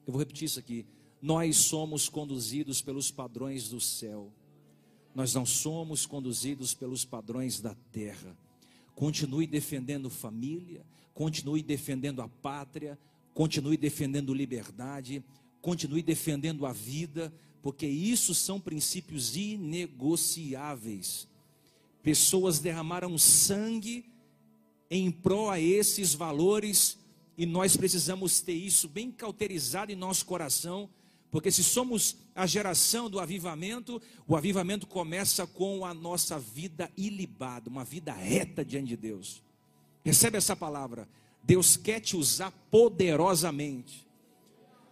Eu 0.07 0.13
vou 0.13 0.19
repetir 0.19 0.47
isso 0.47 0.59
aqui. 0.59 0.87
Nós 1.21 1.57
somos 1.57 2.09
conduzidos 2.09 2.81
pelos 2.81 3.11
padrões 3.11 3.69
do 3.69 3.81
céu. 3.81 4.33
Nós 5.15 5.35
não 5.35 5.45
somos 5.45 6.07
conduzidos 6.07 6.73
pelos 6.73 7.05
padrões 7.05 7.61
da 7.61 7.75
terra. 7.93 8.37
Continue 8.95 9.47
defendendo 9.47 10.09
família, 10.09 10.85
continue 11.13 11.63
defendendo 11.63 12.23
a 12.23 12.29
pátria, 12.29 12.99
continue 13.41 13.79
defendendo 13.79 14.35
liberdade, 14.35 15.25
continue 15.63 16.03
defendendo 16.03 16.67
a 16.67 16.75
vida, 16.75 17.33
porque 17.63 17.87
isso 17.87 18.35
são 18.35 18.61
princípios 18.61 19.35
inegociáveis. 19.35 21.27
Pessoas 22.03 22.59
derramaram 22.59 23.17
sangue 23.17 24.05
em 24.91 25.11
prol 25.11 25.49
a 25.49 25.59
esses 25.59 26.13
valores 26.13 26.99
e 27.35 27.47
nós 27.47 27.79
precisamos 27.79 28.43
ter 28.43 28.53
isso 28.53 28.87
bem 28.87 29.11
cauterizado 29.11 29.91
em 29.91 29.97
nosso 29.97 30.27
coração 30.27 30.91
porque 31.31 31.51
se 31.51 31.65
somos 31.65 32.19
a 32.35 32.45
geração 32.45 33.09
do 33.09 33.19
avivamento, 33.19 34.03
o 34.29 34.37
avivamento 34.37 34.87
começa 34.87 35.47
com 35.47 35.87
a 35.87 35.95
nossa 35.95 36.39
vida 36.39 36.91
ilibada, 36.95 37.71
uma 37.71 37.85
vida 37.85 38.13
reta 38.13 38.63
diante 38.63 38.89
de 38.89 38.97
Deus. 38.99 39.43
Recebe 40.05 40.37
essa 40.37 40.55
palavra. 40.55 41.09
Deus 41.43 41.77
quer 41.77 42.01
te 42.01 42.17
usar 42.17 42.51
poderosamente, 42.71 44.07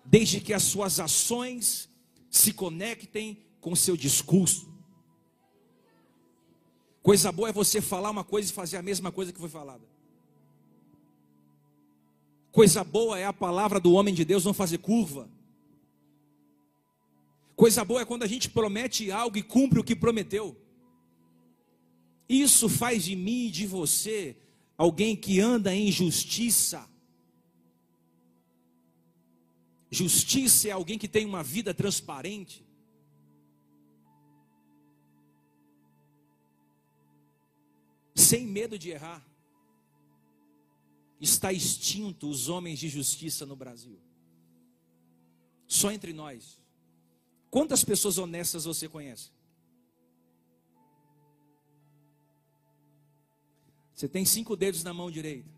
desde 0.05 0.40
que 0.40 0.52
as 0.52 0.62
suas 0.62 0.99
ações 0.99 1.88
se 2.31 2.52
conectem 2.52 3.38
com 3.61 3.73
o 3.73 3.76
seu 3.76 3.97
discurso. 3.97 4.69
Coisa 7.02 7.33
boa 7.33 7.49
é 7.49 7.52
você 7.52 7.81
falar 7.81 8.11
uma 8.11 8.25
coisa 8.25 8.50
e 8.50 8.55
fazer 8.55 8.76
a 8.76 8.83
mesma 8.83 9.11
coisa 9.11 9.33
que 9.33 9.40
foi 9.40 9.49
falada. 9.49 9.85
Coisa 12.50 12.83
boa 12.83 13.19
é 13.19 13.25
a 13.25 13.33
palavra 13.33 13.78
do 13.78 13.93
homem 13.93 14.12
de 14.12 14.25
Deus 14.25 14.45
não 14.45 14.52
fazer 14.52 14.78
curva. 14.78 15.28
Coisa 17.55 17.85
boa 17.85 18.02
é 18.02 18.05
quando 18.05 18.23
a 18.23 18.26
gente 18.26 18.50
promete 18.50 19.11
algo 19.11 19.37
e 19.37 19.43
cumpre 19.43 19.78
o 19.78 19.85
que 19.85 19.97
prometeu. 19.97 20.57
Isso 22.28 22.69
faz 22.69 23.05
de 23.05 23.17
mim 23.17 23.47
e 23.47 23.50
de 23.50 23.67
você 23.67 24.37
alguém 24.78 25.17
que 25.17 25.41
anda 25.41 25.75
em 25.75 25.91
justiça. 25.91 26.88
Justiça 29.91 30.69
é 30.69 30.71
alguém 30.71 30.97
que 30.97 31.08
tem 31.08 31.26
uma 31.26 31.43
vida 31.43 31.75
transparente. 31.75 32.64
Sem 38.14 38.47
medo 38.47 38.78
de 38.78 38.91
errar. 38.91 39.26
Está 41.21 41.52
extinto 41.52 42.28
os 42.28 42.49
homens 42.49 42.78
de 42.78 42.88
justiça 42.88 43.45
no 43.45 43.56
Brasil. 43.56 43.99
Só 45.67 45.91
entre 45.91 46.12
nós. 46.12 46.60
Quantas 47.50 47.82
pessoas 47.82 48.19
honestas 48.19 48.64
você 48.64 48.88
conhece? 48.88 49.30
Você 53.99 54.08
tem 54.08 54.25
cinco 54.25 54.54
dedos 54.54 54.84
na 54.84 54.95
mão 54.95 55.11
direita. 55.11 55.50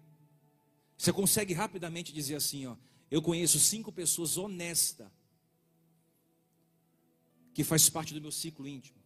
Você 0.97 1.13
consegue 1.13 1.53
rapidamente 1.53 2.11
dizer 2.11 2.37
assim, 2.37 2.65
ó, 2.65 2.75
eu 3.11 3.21
conheço 3.21 3.61
cinco 3.61 3.93
pessoas 3.93 4.39
honestas 4.39 5.11
que 7.53 7.63
faz 7.63 7.91
parte 7.91 8.15
do 8.15 8.21
meu 8.21 8.33
ciclo 8.33 8.67
íntimo. 8.67 8.99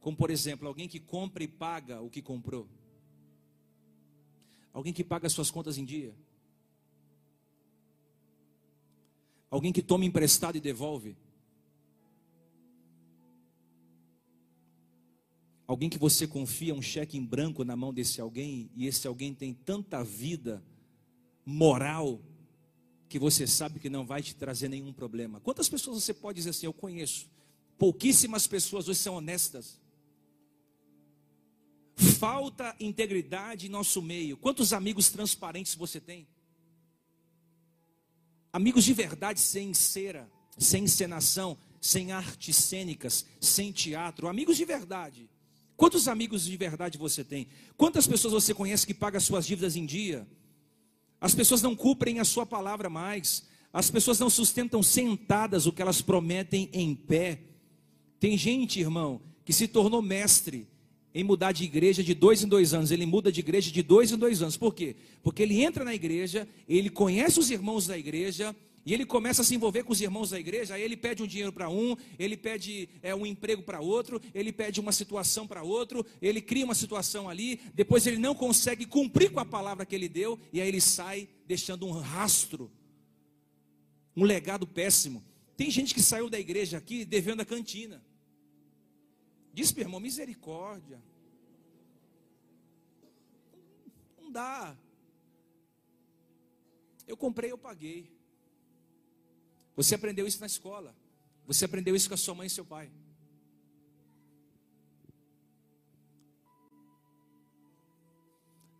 Como 0.00 0.16
por 0.16 0.32
exemplo, 0.32 0.66
alguém 0.66 0.88
que 0.88 0.98
compra 0.98 1.44
e 1.44 1.46
paga 1.46 2.00
o 2.00 2.10
que 2.10 2.20
comprou. 2.20 2.68
Alguém 4.72 4.92
que 4.92 5.04
paga 5.04 5.28
suas 5.28 5.48
contas 5.48 5.78
em 5.78 5.84
dia. 5.84 6.12
Alguém 9.48 9.72
que 9.72 9.80
toma 9.80 10.04
emprestado 10.04 10.56
e 10.56 10.60
devolve. 10.60 11.16
Alguém 15.66 15.90
que 15.90 15.98
você 15.98 16.28
confia 16.28 16.74
um 16.74 16.82
cheque 16.82 17.18
em 17.18 17.24
branco 17.24 17.64
na 17.64 17.74
mão 17.74 17.92
desse 17.92 18.20
alguém 18.20 18.70
e 18.76 18.86
esse 18.86 19.06
alguém 19.08 19.34
tem 19.34 19.52
tanta 19.52 20.04
vida 20.04 20.62
moral 21.44 22.20
que 23.08 23.18
você 23.18 23.46
sabe 23.46 23.80
que 23.80 23.90
não 23.90 24.06
vai 24.06 24.22
te 24.22 24.34
trazer 24.34 24.68
nenhum 24.68 24.92
problema. 24.92 25.40
Quantas 25.40 25.68
pessoas 25.68 26.02
você 26.02 26.14
pode 26.14 26.36
dizer 26.36 26.50
assim, 26.50 26.66
eu 26.66 26.72
conheço? 26.72 27.28
Pouquíssimas 27.76 28.46
pessoas 28.46 28.88
hoje 28.88 29.00
são 29.00 29.16
honestas. 29.16 29.80
Falta 31.96 32.74
integridade 32.78 33.66
em 33.66 33.70
nosso 33.70 34.00
meio. 34.00 34.36
Quantos 34.36 34.72
amigos 34.72 35.08
transparentes 35.10 35.74
você 35.74 36.00
tem? 36.00 36.28
Amigos 38.52 38.84
de 38.84 38.94
verdade 38.94 39.40
sem 39.40 39.74
cera, 39.74 40.30
sem 40.56 40.84
encenação, 40.84 41.58
sem 41.80 42.12
artes 42.12 42.56
cênicas, 42.56 43.26
sem 43.40 43.72
teatro. 43.72 44.28
Amigos 44.28 44.56
de 44.56 44.64
verdade 44.64 45.28
Quantos 45.76 46.08
amigos 46.08 46.46
de 46.46 46.56
verdade 46.56 46.96
você 46.96 47.22
tem? 47.22 47.48
Quantas 47.76 48.06
pessoas 48.06 48.32
você 48.32 48.54
conhece 48.54 48.86
que 48.86 48.94
pagam 48.94 49.20
suas 49.20 49.46
dívidas 49.46 49.76
em 49.76 49.84
dia? 49.84 50.26
As 51.20 51.34
pessoas 51.34 51.60
não 51.60 51.76
cumprem 51.76 52.18
a 52.18 52.24
sua 52.24 52.46
palavra 52.46 52.88
mais. 52.88 53.44
As 53.72 53.90
pessoas 53.90 54.18
não 54.18 54.30
sustentam 54.30 54.82
sentadas 54.82 55.66
o 55.66 55.72
que 55.72 55.82
elas 55.82 56.00
prometem 56.00 56.70
em 56.72 56.94
pé. 56.94 57.40
Tem 58.18 58.38
gente, 58.38 58.80
irmão, 58.80 59.20
que 59.44 59.52
se 59.52 59.68
tornou 59.68 60.00
mestre 60.00 60.66
em 61.14 61.24
mudar 61.24 61.52
de 61.52 61.64
igreja 61.64 62.02
de 62.02 62.14
dois 62.14 62.42
em 62.42 62.48
dois 62.48 62.72
anos. 62.72 62.90
Ele 62.90 63.04
muda 63.04 63.30
de 63.30 63.40
igreja 63.40 63.70
de 63.70 63.82
dois 63.82 64.12
em 64.12 64.16
dois 64.16 64.40
anos. 64.40 64.56
Por 64.56 64.74
quê? 64.74 64.96
Porque 65.22 65.42
ele 65.42 65.62
entra 65.62 65.84
na 65.84 65.94
igreja, 65.94 66.48
ele 66.66 66.88
conhece 66.88 67.38
os 67.38 67.50
irmãos 67.50 67.86
da 67.86 67.98
igreja, 67.98 68.56
e 68.86 68.94
ele 68.94 69.04
começa 69.04 69.42
a 69.42 69.44
se 69.44 69.52
envolver 69.52 69.82
com 69.82 69.92
os 69.92 70.00
irmãos 70.00 70.30
da 70.30 70.38
igreja, 70.38 70.74
aí 70.74 70.82
ele 70.82 70.96
pede 70.96 71.20
um 71.20 71.26
dinheiro 71.26 71.52
para 71.52 71.68
um, 71.68 71.96
ele 72.16 72.36
pede 72.36 72.88
é, 73.02 73.12
um 73.12 73.26
emprego 73.26 73.60
para 73.60 73.80
outro, 73.80 74.22
ele 74.32 74.52
pede 74.52 74.78
uma 74.78 74.92
situação 74.92 75.44
para 75.44 75.64
outro, 75.64 76.06
ele 76.22 76.40
cria 76.40 76.64
uma 76.64 76.74
situação 76.74 77.28
ali, 77.28 77.60
depois 77.74 78.06
ele 78.06 78.18
não 78.18 78.32
consegue 78.32 78.86
cumprir 78.86 79.32
com 79.32 79.40
a 79.40 79.44
palavra 79.44 79.84
que 79.84 79.92
ele 79.92 80.08
deu, 80.08 80.38
e 80.52 80.60
aí 80.60 80.68
ele 80.68 80.80
sai 80.80 81.28
deixando 81.48 81.84
um 81.84 81.90
rastro, 81.90 82.70
um 84.16 84.22
legado 84.22 84.68
péssimo. 84.68 85.24
Tem 85.56 85.68
gente 85.68 85.92
que 85.92 86.00
saiu 86.00 86.30
da 86.30 86.38
igreja 86.38 86.78
aqui 86.78 87.04
devendo 87.04 87.40
a 87.40 87.44
cantina. 87.44 88.00
Diz 89.52 89.72
para 89.72 89.82
irmão, 89.82 89.98
misericórdia. 89.98 91.02
Não 94.20 94.30
dá. 94.30 94.76
Eu 97.04 97.16
comprei, 97.16 97.50
eu 97.50 97.58
paguei. 97.58 98.15
Você 99.76 99.94
aprendeu 99.94 100.26
isso 100.26 100.40
na 100.40 100.46
escola. 100.46 100.96
Você 101.46 101.64
aprendeu 101.66 101.94
isso 101.94 102.08
com 102.08 102.14
a 102.14 102.16
sua 102.18 102.34
mãe 102.34 102.46
e 102.46 102.50
seu 102.50 102.64
pai. 102.64 102.90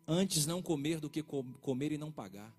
Antes 0.09 0.47
não 0.47 0.63
comer 0.63 0.99
do 0.99 1.11
que 1.11 1.23
comer 1.23 1.93
e 1.93 1.99
não 1.99 2.11
pagar. 2.11 2.53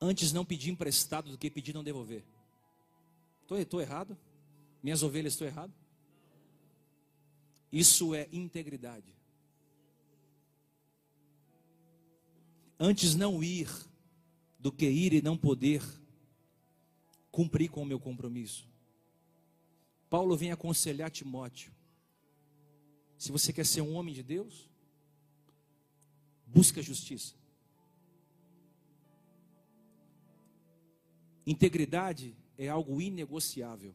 Antes 0.00 0.32
não 0.32 0.44
pedir 0.44 0.70
emprestado 0.70 1.30
do 1.30 1.38
que 1.38 1.50
pedir 1.50 1.72
não 1.72 1.82
devolver. 1.82 2.24
Estou 3.48 3.80
errado? 3.80 4.16
Minhas 4.82 5.02
ovelhas 5.02 5.32
estão 5.32 5.46
errado? 5.46 5.72
Isso 7.72 8.14
é 8.14 8.28
integridade. 8.32 9.14
Antes 12.78 13.14
não 13.14 13.42
ir 13.42 13.68
do 14.66 14.72
que 14.72 14.86
ir 14.90 15.12
e 15.12 15.22
não 15.22 15.36
poder 15.38 15.80
cumprir 17.30 17.70
com 17.70 17.82
o 17.82 17.86
meu 17.86 18.00
compromisso. 18.00 18.68
Paulo 20.10 20.36
vem 20.36 20.50
aconselhar 20.50 21.08
Timóteo. 21.08 21.72
Se 23.16 23.30
você 23.30 23.52
quer 23.52 23.64
ser 23.64 23.82
um 23.82 23.94
homem 23.94 24.12
de 24.12 24.24
Deus, 24.24 24.68
Busca 26.46 26.80
justiça. 26.80 27.34
Integridade 31.46 32.36
é 32.56 32.68
algo 32.68 33.00
inegociável. 33.00 33.94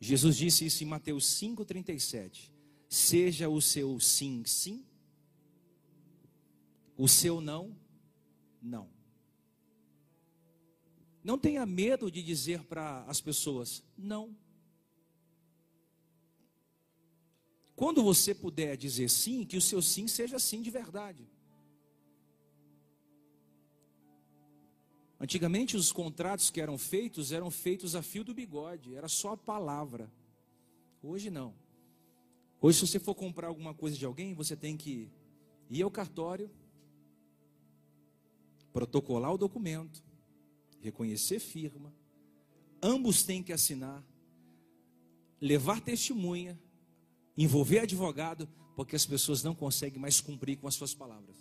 Jesus 0.00 0.36
disse 0.36 0.66
isso 0.66 0.82
em 0.82 0.86
Mateus 0.86 1.24
5,37. 1.40 2.50
Seja 2.88 3.48
o 3.48 3.60
seu 3.62 3.98
sim, 4.00 4.44
sim, 4.44 4.84
o 6.96 7.08
seu 7.08 7.40
não, 7.40 7.76
não. 8.60 8.88
Não 11.22 11.38
tenha 11.38 11.64
medo 11.64 12.10
de 12.10 12.22
dizer 12.22 12.64
para 12.64 13.04
as 13.04 13.20
pessoas 13.20 13.82
não. 13.96 14.36
Quando 17.74 18.02
você 18.02 18.34
puder 18.34 18.76
dizer 18.76 19.08
sim, 19.08 19.44
que 19.44 19.56
o 19.56 19.60
seu 19.60 19.80
sim 19.80 20.06
seja 20.06 20.38
sim 20.38 20.62
de 20.62 20.70
verdade. 20.70 21.28
Antigamente 25.18 25.76
os 25.76 25.92
contratos 25.92 26.50
que 26.50 26.60
eram 26.60 26.76
feitos 26.76 27.30
eram 27.30 27.50
feitos 27.50 27.94
a 27.94 28.02
fio 28.02 28.24
do 28.24 28.34
bigode, 28.34 28.94
era 28.94 29.08
só 29.08 29.32
a 29.32 29.36
palavra. 29.36 30.12
Hoje 31.00 31.30
não. 31.30 31.54
Hoje 32.60 32.80
se 32.80 32.86
você 32.86 32.98
for 32.98 33.14
comprar 33.14 33.46
alguma 33.46 33.72
coisa 33.72 33.96
de 33.96 34.04
alguém, 34.04 34.34
você 34.34 34.56
tem 34.56 34.76
que 34.76 35.08
ir 35.70 35.82
ao 35.82 35.90
cartório, 35.90 36.50
protocolar 38.72 39.32
o 39.32 39.38
documento, 39.38 40.02
reconhecer 40.80 41.38
firma, 41.38 41.92
ambos 42.82 43.22
têm 43.22 43.42
que 43.42 43.52
assinar, 43.52 44.02
levar 45.40 45.80
testemunha, 45.80 46.58
envolver 47.36 47.80
advogado, 47.80 48.48
porque 48.74 48.96
as 48.96 49.06
pessoas 49.06 49.42
não 49.42 49.54
conseguem 49.54 50.00
mais 50.00 50.20
cumprir 50.20 50.56
com 50.56 50.66
as 50.66 50.74
suas 50.74 50.94
palavras. 50.94 51.36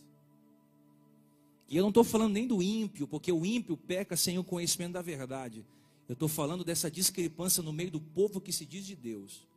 E 1.68 1.78
eu 1.78 1.84
não 1.84 1.90
estou 1.90 2.04
falando 2.04 2.34
nem 2.34 2.46
do 2.46 2.62
ímpio, 2.62 3.08
porque 3.08 3.32
o 3.32 3.46
ímpio 3.46 3.78
peca 3.78 4.18
sem 4.18 4.38
o 4.38 4.44
conhecimento 4.44 4.94
da 4.94 5.02
verdade. 5.02 5.66
Eu 6.08 6.14
estou 6.14 6.28
falando 6.28 6.66
dessa 6.66 6.92
discrepância 6.92 7.64
no 7.64 7.72
meio 7.72 7.90
do 7.90 8.02
povo 8.02 8.42
que 8.42 8.52
se 8.52 8.66
diz 8.66 8.86
de 8.86 8.96
Deus. 8.96 9.48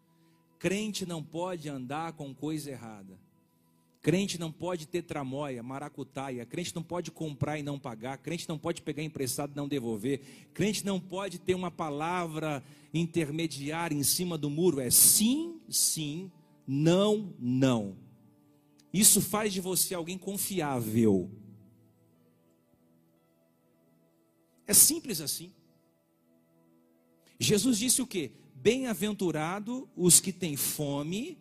Crente 0.59 1.05
não 1.05 1.23
pode 1.23 1.69
andar 1.69 2.13
com 2.13 2.33
coisa 2.33 2.71
errada. 2.71 3.19
Crente 4.05 4.39
não 4.39 4.53
pode 4.53 4.87
ter 4.87 5.01
tramóia, 5.01 5.63
maracutaia. 5.63 6.45
Crente 6.45 6.75
não 6.75 6.83
pode 6.83 7.11
comprar 7.11 7.59
e 7.59 7.63
não 7.63 7.79
pagar. 7.79 8.19
Crente 8.19 8.47
não 8.47 8.59
pode 8.59 8.83
pegar 8.83 9.03
emprestado 9.03 9.53
e 9.53 9.57
não 9.57 9.67
devolver. 9.67 10.21
Crente 10.53 10.85
não 10.85 11.01
pode 11.01 11.39
ter 11.39 11.55
uma 11.55 11.71
palavra 11.71 12.63
intermediária 12.93 13.95
em 13.95 14.03
cima 14.03 14.37
do 14.37 14.51
muro. 14.51 14.79
É 14.79 14.91
sim, 14.91 15.59
sim, 15.71 16.31
não, 16.67 17.35
não. 17.39 17.97
Isso 18.93 19.23
faz 19.23 19.55
de 19.55 19.63
você 19.63 19.95
alguém 19.95 20.19
confiável. 20.19 21.31
É 24.67 24.75
simples 24.75 25.23
assim. 25.23 25.51
Jesus 27.41 27.79
disse 27.79 28.03
o 28.03 28.07
que? 28.07 28.33
Bem-aventurado 28.55 29.89
os 29.97 30.21
que 30.21 30.31
têm 30.31 30.59
fome 30.59 31.39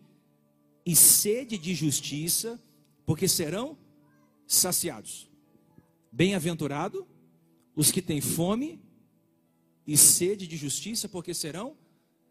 e 0.84 0.94
sede 0.94 1.56
de 1.56 1.74
justiça, 1.74 2.60
porque 3.06 3.26
serão 3.26 3.76
saciados. 4.46 5.30
Bem-aventurado 6.12 7.06
os 7.74 7.90
que 7.90 8.02
têm 8.02 8.20
fome 8.20 8.80
e 9.86 9.96
sede 9.96 10.46
de 10.46 10.56
justiça, 10.56 11.08
porque 11.08 11.34
serão 11.34 11.76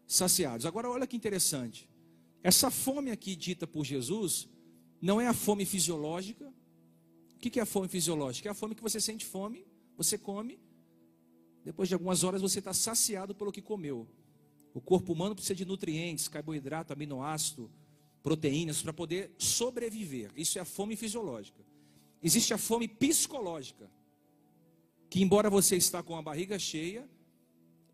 saciados. 0.06 0.66
Agora, 0.66 0.88
olha 0.88 1.06
que 1.06 1.16
interessante. 1.16 1.88
Essa 2.42 2.70
fome 2.70 3.10
aqui 3.10 3.34
dita 3.34 3.66
por 3.66 3.84
Jesus 3.84 4.48
não 5.00 5.20
é 5.20 5.26
a 5.26 5.34
fome 5.34 5.64
fisiológica. 5.64 6.52
O 7.36 7.38
que 7.38 7.58
é 7.58 7.62
a 7.62 7.66
fome 7.66 7.88
fisiológica? 7.88 8.48
É 8.48 8.52
a 8.52 8.54
fome 8.54 8.74
que 8.74 8.82
você 8.82 9.00
sente 9.00 9.24
fome, 9.24 9.66
você 9.96 10.16
come, 10.16 10.58
depois 11.64 11.88
de 11.88 11.94
algumas 11.94 12.24
horas 12.24 12.42
você 12.42 12.58
está 12.58 12.72
saciado 12.72 13.34
pelo 13.34 13.52
que 13.52 13.62
comeu. 13.62 14.06
O 14.72 14.80
corpo 14.80 15.12
humano 15.12 15.34
precisa 15.34 15.54
de 15.54 15.64
nutrientes, 15.64 16.28
carboidrato, 16.28 16.92
aminoácido, 16.92 17.70
proteínas 18.24 18.80
para 18.80 18.92
poder 18.92 19.30
sobreviver. 19.36 20.30
Isso 20.34 20.58
é 20.58 20.62
a 20.62 20.64
fome 20.64 20.96
fisiológica. 20.96 21.62
Existe 22.22 22.54
a 22.54 22.58
fome 22.58 22.88
psicológica, 22.88 23.88
que 25.10 25.22
embora 25.22 25.50
você 25.50 25.76
está 25.76 26.02
com 26.02 26.16
a 26.16 26.22
barriga 26.22 26.58
cheia, 26.58 27.06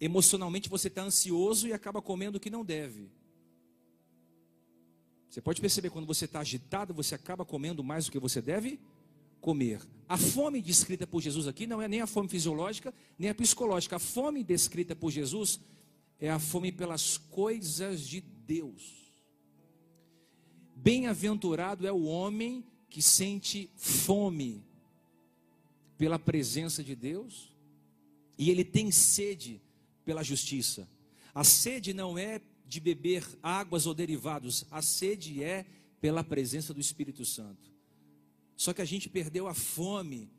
emocionalmente 0.01 0.69
você 0.69 0.87
está 0.87 1.03
ansioso 1.03 1.67
e 1.67 1.73
acaba 1.73 2.01
comendo 2.01 2.39
o 2.39 2.41
que 2.41 2.49
não 2.49 2.65
deve. 2.65 3.11
Você 5.29 5.41
pode 5.41 5.61
perceber 5.61 5.91
quando 5.91 6.07
você 6.07 6.27
está 6.27 6.39
agitado, 6.39 6.95
você 6.95 7.17
acaba 7.17 7.45
comendo 7.45 7.83
mais 7.83 8.05
do 8.05 8.13
que 8.13 8.19
você 8.21 8.41
deve 8.41 8.79
comer. 9.41 9.81
A 10.09 10.17
fome 10.17 10.63
descrita 10.63 11.09
por 11.09 11.21
Jesus 11.21 11.49
aqui 11.49 11.67
não 11.67 11.83
é 11.83 11.89
nem 11.89 12.03
a 12.03 12.07
fome 12.07 12.29
fisiológica, 12.29 12.95
nem 13.19 13.31
a 13.31 13.35
psicológica. 13.35 13.97
A 13.97 14.01
fome 14.01 14.45
descrita 14.45 14.95
por 14.95 15.11
Jesus 15.11 15.59
é 16.21 16.31
a 16.31 16.39
fome 16.39 16.71
pelas 16.71 17.19
coisas 17.19 18.07
de 18.07 18.21
Deus. 18.21 19.00
Bem-aventurado 20.83 21.87
é 21.87 21.93
o 21.93 22.05
homem 22.05 22.65
que 22.89 23.03
sente 23.03 23.71
fome 23.77 24.65
pela 25.99 26.19
presença 26.19 26.83
de 26.83 26.97
Deus 26.97 27.55
e 28.39 28.49
ele 28.49 28.65
tem 28.65 28.91
sede 28.91 29.61
pela 30.07 30.23
justiça. 30.23 30.89
A 31.35 31.45
sede 31.45 31.93
não 31.93 32.17
é 32.17 32.41
de 32.67 32.81
beber 32.81 33.29
águas 33.43 33.85
ou 33.85 33.93
derivados, 33.93 34.65
a 34.71 34.81
sede 34.81 35.45
é 35.45 35.67
pela 36.01 36.25
presença 36.25 36.73
do 36.73 36.81
Espírito 36.81 37.27
Santo. 37.27 37.71
Só 38.57 38.73
que 38.73 38.81
a 38.81 38.87
gente 38.87 39.07
perdeu 39.07 39.49
a 39.49 39.53
fome 39.53 40.33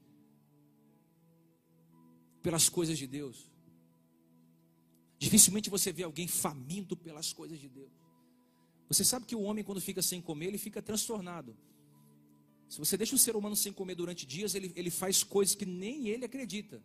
pelas 2.42 2.68
coisas 2.68 2.98
de 2.98 3.06
Deus. 3.06 3.48
Dificilmente 5.20 5.70
você 5.70 5.92
vê 5.92 6.02
alguém 6.02 6.28
faminto 6.28 6.98
pelas 6.98 7.32
coisas 7.32 7.60
de 7.60 7.70
Deus. 7.70 8.01
Você 8.92 9.06
sabe 9.06 9.26
que 9.26 9.38
o 9.38 9.42
homem, 9.44 9.64
quando 9.64 9.80
fica 9.80 10.02
sem 10.02 10.22
comer, 10.22 10.48
ele 10.48 10.58
fica 10.58 10.82
transtornado. 10.82 11.56
Se 12.68 12.78
você 12.78 12.98
deixa 12.98 13.16
o 13.16 13.18
ser 13.18 13.38
humano 13.38 13.56
sem 13.56 13.72
comer 13.72 13.96
durante 13.96 14.26
dias, 14.26 14.54
ele, 14.54 14.74
ele 14.76 14.90
faz 14.90 15.24
coisas 15.24 15.56
que 15.56 15.66
nem 15.66 16.10
ele 16.10 16.26
acredita. 16.26 16.84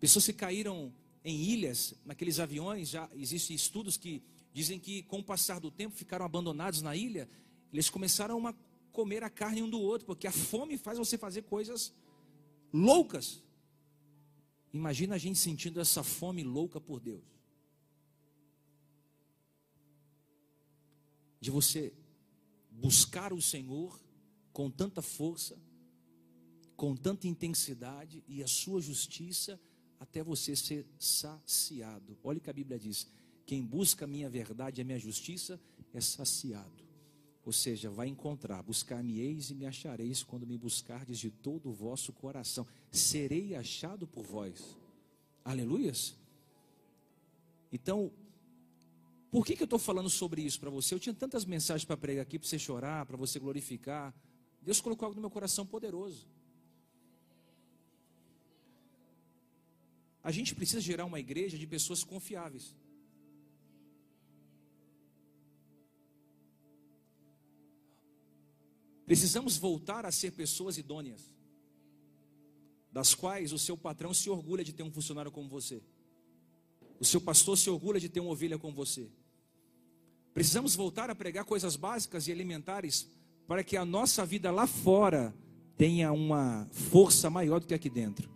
Pessoas 0.00 0.26
que 0.26 0.32
caíram 0.32 0.92
em 1.24 1.40
ilhas, 1.40 1.94
naqueles 2.04 2.40
aviões, 2.40 2.88
já 2.88 3.08
existem 3.14 3.54
estudos 3.54 3.96
que 3.96 4.24
dizem 4.52 4.80
que, 4.80 5.04
com 5.04 5.20
o 5.20 5.24
passar 5.24 5.60
do 5.60 5.70
tempo, 5.70 5.94
ficaram 5.94 6.24
abandonados 6.24 6.82
na 6.82 6.96
ilha. 6.96 7.28
Eles 7.72 7.88
começaram 7.88 8.36
uma 8.36 8.56
comer 8.90 9.22
a 9.22 9.30
carne 9.30 9.62
um 9.62 9.70
do 9.70 9.80
outro, 9.80 10.04
porque 10.04 10.26
a 10.26 10.32
fome 10.32 10.76
faz 10.76 10.98
você 10.98 11.16
fazer 11.16 11.42
coisas 11.42 11.94
loucas. 12.72 13.40
Imagina 14.72 15.14
a 15.14 15.18
gente 15.18 15.38
sentindo 15.38 15.80
essa 15.80 16.02
fome 16.02 16.42
louca 16.42 16.80
por 16.80 16.98
Deus. 16.98 17.33
De 21.44 21.50
você 21.50 21.92
buscar 22.70 23.30
o 23.34 23.42
Senhor 23.42 24.02
com 24.50 24.70
tanta 24.70 25.02
força, 25.02 25.58
com 26.74 26.96
tanta 26.96 27.28
intensidade 27.28 28.24
e 28.26 28.42
a 28.42 28.46
sua 28.46 28.80
justiça 28.80 29.60
até 30.00 30.22
você 30.22 30.56
ser 30.56 30.86
saciado. 30.98 32.16
Olha 32.24 32.38
o 32.38 32.40
que 32.40 32.48
a 32.48 32.54
Bíblia 32.54 32.78
diz: 32.78 33.06
quem 33.44 33.62
busca 33.62 34.06
a 34.06 34.08
minha 34.08 34.30
verdade 34.30 34.80
e 34.80 34.82
a 34.82 34.86
minha 34.86 34.98
justiça 34.98 35.60
é 35.92 36.00
saciado. 36.00 36.82
Ou 37.44 37.52
seja, 37.52 37.90
vai 37.90 38.08
encontrar, 38.08 38.62
buscar-me-eis 38.62 39.50
e 39.50 39.54
me 39.54 39.66
achareis 39.66 40.22
quando 40.22 40.46
me 40.46 40.56
buscardes 40.56 41.18
de 41.18 41.30
todo 41.30 41.68
o 41.68 41.74
vosso 41.74 42.10
coração. 42.10 42.66
Serei 42.90 43.54
achado 43.54 44.06
por 44.06 44.24
vós. 44.24 44.78
Aleluias. 45.44 46.16
Então, 47.70 48.10
por 49.34 49.44
que, 49.44 49.56
que 49.56 49.64
eu 49.64 49.70
estou 49.70 49.80
falando 49.80 50.08
sobre 50.08 50.42
isso 50.42 50.60
para 50.60 50.70
você? 50.70 50.94
Eu 50.94 51.00
tinha 51.00 51.12
tantas 51.12 51.44
mensagens 51.44 51.84
para 51.84 51.96
pregar 51.96 52.22
aqui, 52.22 52.38
para 52.38 52.48
você 52.48 52.56
chorar, 52.56 53.04
para 53.04 53.16
você 53.16 53.36
glorificar. 53.40 54.14
Deus 54.62 54.80
colocou 54.80 55.06
algo 55.06 55.16
no 55.16 55.22
meu 55.22 55.28
coração 55.28 55.66
poderoso. 55.66 56.28
A 60.22 60.30
gente 60.30 60.54
precisa 60.54 60.80
gerar 60.80 61.04
uma 61.04 61.18
igreja 61.18 61.58
de 61.58 61.66
pessoas 61.66 62.04
confiáveis. 62.04 62.76
Precisamos 69.04 69.56
voltar 69.56 70.06
a 70.06 70.12
ser 70.12 70.30
pessoas 70.30 70.78
idôneas, 70.78 71.34
das 72.92 73.16
quais 73.16 73.52
o 73.52 73.58
seu 73.58 73.76
patrão 73.76 74.14
se 74.14 74.30
orgulha 74.30 74.62
de 74.62 74.72
ter 74.72 74.84
um 74.84 74.92
funcionário 74.92 75.32
como 75.32 75.48
você, 75.48 75.82
o 77.00 77.04
seu 77.04 77.20
pastor 77.20 77.58
se 77.58 77.68
orgulha 77.68 77.98
de 77.98 78.08
ter 78.08 78.20
uma 78.20 78.30
ovelha 78.30 78.56
como 78.56 78.72
você. 78.72 79.10
Precisamos 80.34 80.74
voltar 80.74 81.08
a 81.10 81.14
pregar 81.14 81.44
coisas 81.44 81.76
básicas 81.76 82.26
e 82.26 82.32
elementares 82.32 83.08
para 83.46 83.62
que 83.62 83.76
a 83.76 83.84
nossa 83.84 84.26
vida 84.26 84.50
lá 84.50 84.66
fora 84.66 85.32
tenha 85.76 86.12
uma 86.12 86.68
força 86.72 87.30
maior 87.30 87.60
do 87.60 87.66
que 87.66 87.74
aqui 87.74 87.88
dentro. 87.88 88.28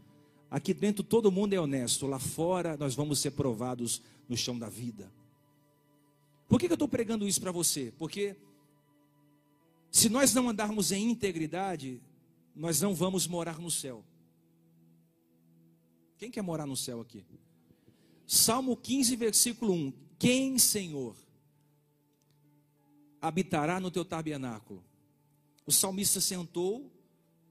Aqui 0.49 0.73
dentro 0.73 1.03
todo 1.03 1.31
mundo 1.31 1.53
é 1.53 1.61
honesto, 1.61 2.07
lá 2.07 2.21
fora 2.21 2.77
nós 2.77 2.95
vamos 2.95 3.19
ser 3.19 3.33
provados 3.33 4.01
no 4.29 4.37
chão 4.37 4.57
da 4.57 4.69
vida. 4.69 5.13
Por 6.49 6.59
que, 6.61 6.67
que 6.67 6.73
eu 6.73 6.77
estou 6.77 6.89
pregando 6.89 7.27
isso 7.27 7.41
para 7.41 7.53
você? 7.53 7.93
Porque 7.99 8.37
se 9.91 10.09
nós 10.09 10.33
não 10.33 10.49
andarmos 10.49 10.93
em 10.93 11.11
integridade, 11.11 12.01
nós 12.55 12.81
não 12.81 12.95
vamos 12.95 13.27
morar 13.27 13.59
no 13.59 13.71
céu. 13.71 14.05
Quem 16.17 16.31
quer 16.31 16.43
morar 16.43 16.67
no 16.67 16.77
céu 16.77 17.01
aqui? 17.01 17.25
Salmo 18.27 18.77
15, 18.77 19.17
versículo 19.17 19.73
1. 19.73 19.93
Quem, 20.19 20.59
Senhor, 20.59 21.15
habitará 23.21 23.81
no 23.81 23.91
teu 23.91 24.05
tabernáculo? 24.05 24.85
O 25.67 25.73
salmista 25.73 26.21
sentou 26.21 26.91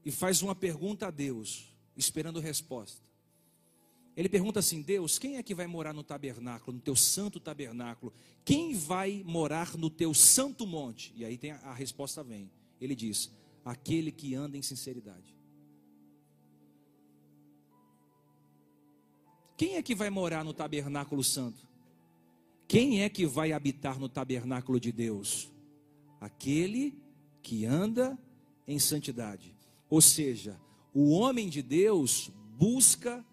e 0.04 0.10
faz 0.10 0.42
uma 0.42 0.54
pergunta 0.54 1.06
a 1.06 1.10
Deus, 1.10 1.72
esperando 1.96 2.40
resposta. 2.40 3.02
Ele 4.16 4.28
pergunta 4.28 4.58
assim: 4.58 4.82
Deus, 4.82 5.18
quem 5.18 5.36
é 5.36 5.42
que 5.42 5.54
vai 5.54 5.68
morar 5.68 5.92
no 5.92 6.02
tabernáculo, 6.02 6.76
no 6.76 6.82
teu 6.82 6.96
santo 6.96 7.38
tabernáculo? 7.38 8.12
Quem 8.44 8.74
vai 8.74 9.22
morar 9.24 9.76
no 9.76 9.88
teu 9.88 10.12
santo 10.12 10.66
monte? 10.66 11.12
E 11.14 11.24
aí 11.24 11.38
tem 11.38 11.52
a, 11.52 11.58
a 11.58 11.72
resposta 11.74 12.24
vem. 12.24 12.50
Ele 12.80 12.96
diz: 12.96 13.30
aquele 13.64 14.10
que 14.10 14.34
anda 14.34 14.56
em 14.56 14.62
sinceridade. 14.62 15.36
Quem 19.56 19.76
é 19.76 19.82
que 19.82 19.94
vai 19.94 20.08
morar 20.10 20.42
no 20.42 20.52
tabernáculo 20.52 21.22
santo? 21.22 21.68
Quem 22.66 23.02
é 23.02 23.08
que 23.08 23.26
vai 23.26 23.52
habitar 23.52 23.98
no 23.98 24.08
tabernáculo 24.08 24.80
de 24.80 24.90
Deus? 24.90 25.50
Aquele 26.20 26.94
que 27.42 27.64
anda 27.64 28.18
em 28.66 28.78
santidade. 28.78 29.54
Ou 29.88 30.00
seja, 30.00 30.58
o 30.92 31.10
homem 31.10 31.48
de 31.48 31.62
Deus 31.62 32.30
busca 32.56 33.24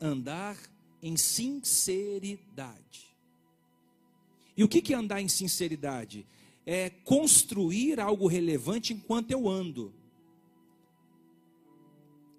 andar 0.00 0.56
em 1.02 1.16
sinceridade. 1.16 3.14
E 4.56 4.62
o 4.62 4.68
que 4.68 4.92
é 4.92 4.96
andar 4.96 5.20
em 5.20 5.28
sinceridade? 5.28 6.26
É 6.64 6.88
construir 6.88 7.98
algo 8.00 8.26
relevante 8.26 8.92
enquanto 8.92 9.30
eu 9.30 9.48
ando. 9.48 9.92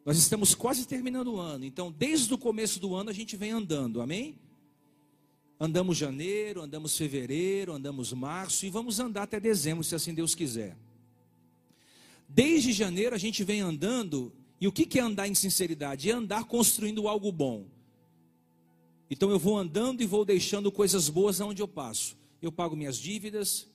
Nós 0.06 0.18
estamos 0.18 0.54
quase 0.54 0.88
terminando 0.88 1.34
o 1.34 1.40
ano, 1.40 1.66
então 1.66 1.92
desde 1.92 2.32
o 2.34 2.38
começo 2.38 2.80
do 2.80 2.94
ano 2.94 3.10
a 3.10 3.14
gente 3.14 3.36
vem 3.36 3.52
andando, 3.52 4.02
amém? 4.02 4.38
Andamos 5.60 5.98
janeiro, 5.98 6.62
andamos 6.62 6.98
fevereiro, 6.98 7.74
andamos 7.74 8.12
março 8.12 8.66
e 8.66 8.70
vamos 8.70 9.00
andar 9.00 9.24
até 9.24 9.40
dezembro, 9.40 9.84
se 9.84 9.96
assim 9.96 10.14
Deus 10.14 10.36
quiser. 10.36 10.76
Desde 12.28 12.74
janeiro 12.74 13.16
a 13.16 13.18
gente 13.18 13.44
vem 13.44 13.62
andando, 13.62 14.34
e 14.60 14.68
o 14.68 14.72
que 14.72 15.00
é 15.00 15.02
andar 15.02 15.28
em 15.28 15.36
sinceridade? 15.36 16.10
É 16.10 16.14
andar 16.14 16.44
construindo 16.44 17.08
algo 17.08 17.32
bom. 17.32 17.68
Então 19.10 19.30
eu 19.30 19.40
vou 19.40 19.58
andando 19.58 20.02
e 20.02 20.06
vou 20.06 20.26
deixando 20.26 20.72
coisas 20.72 21.08
boas 21.08 21.40
aonde 21.40 21.62
eu 21.62 21.68
passo. 21.68 22.18
Eu 22.42 22.52
pago 22.52 22.76
minhas 22.76 22.98
dívidas, 22.98 23.68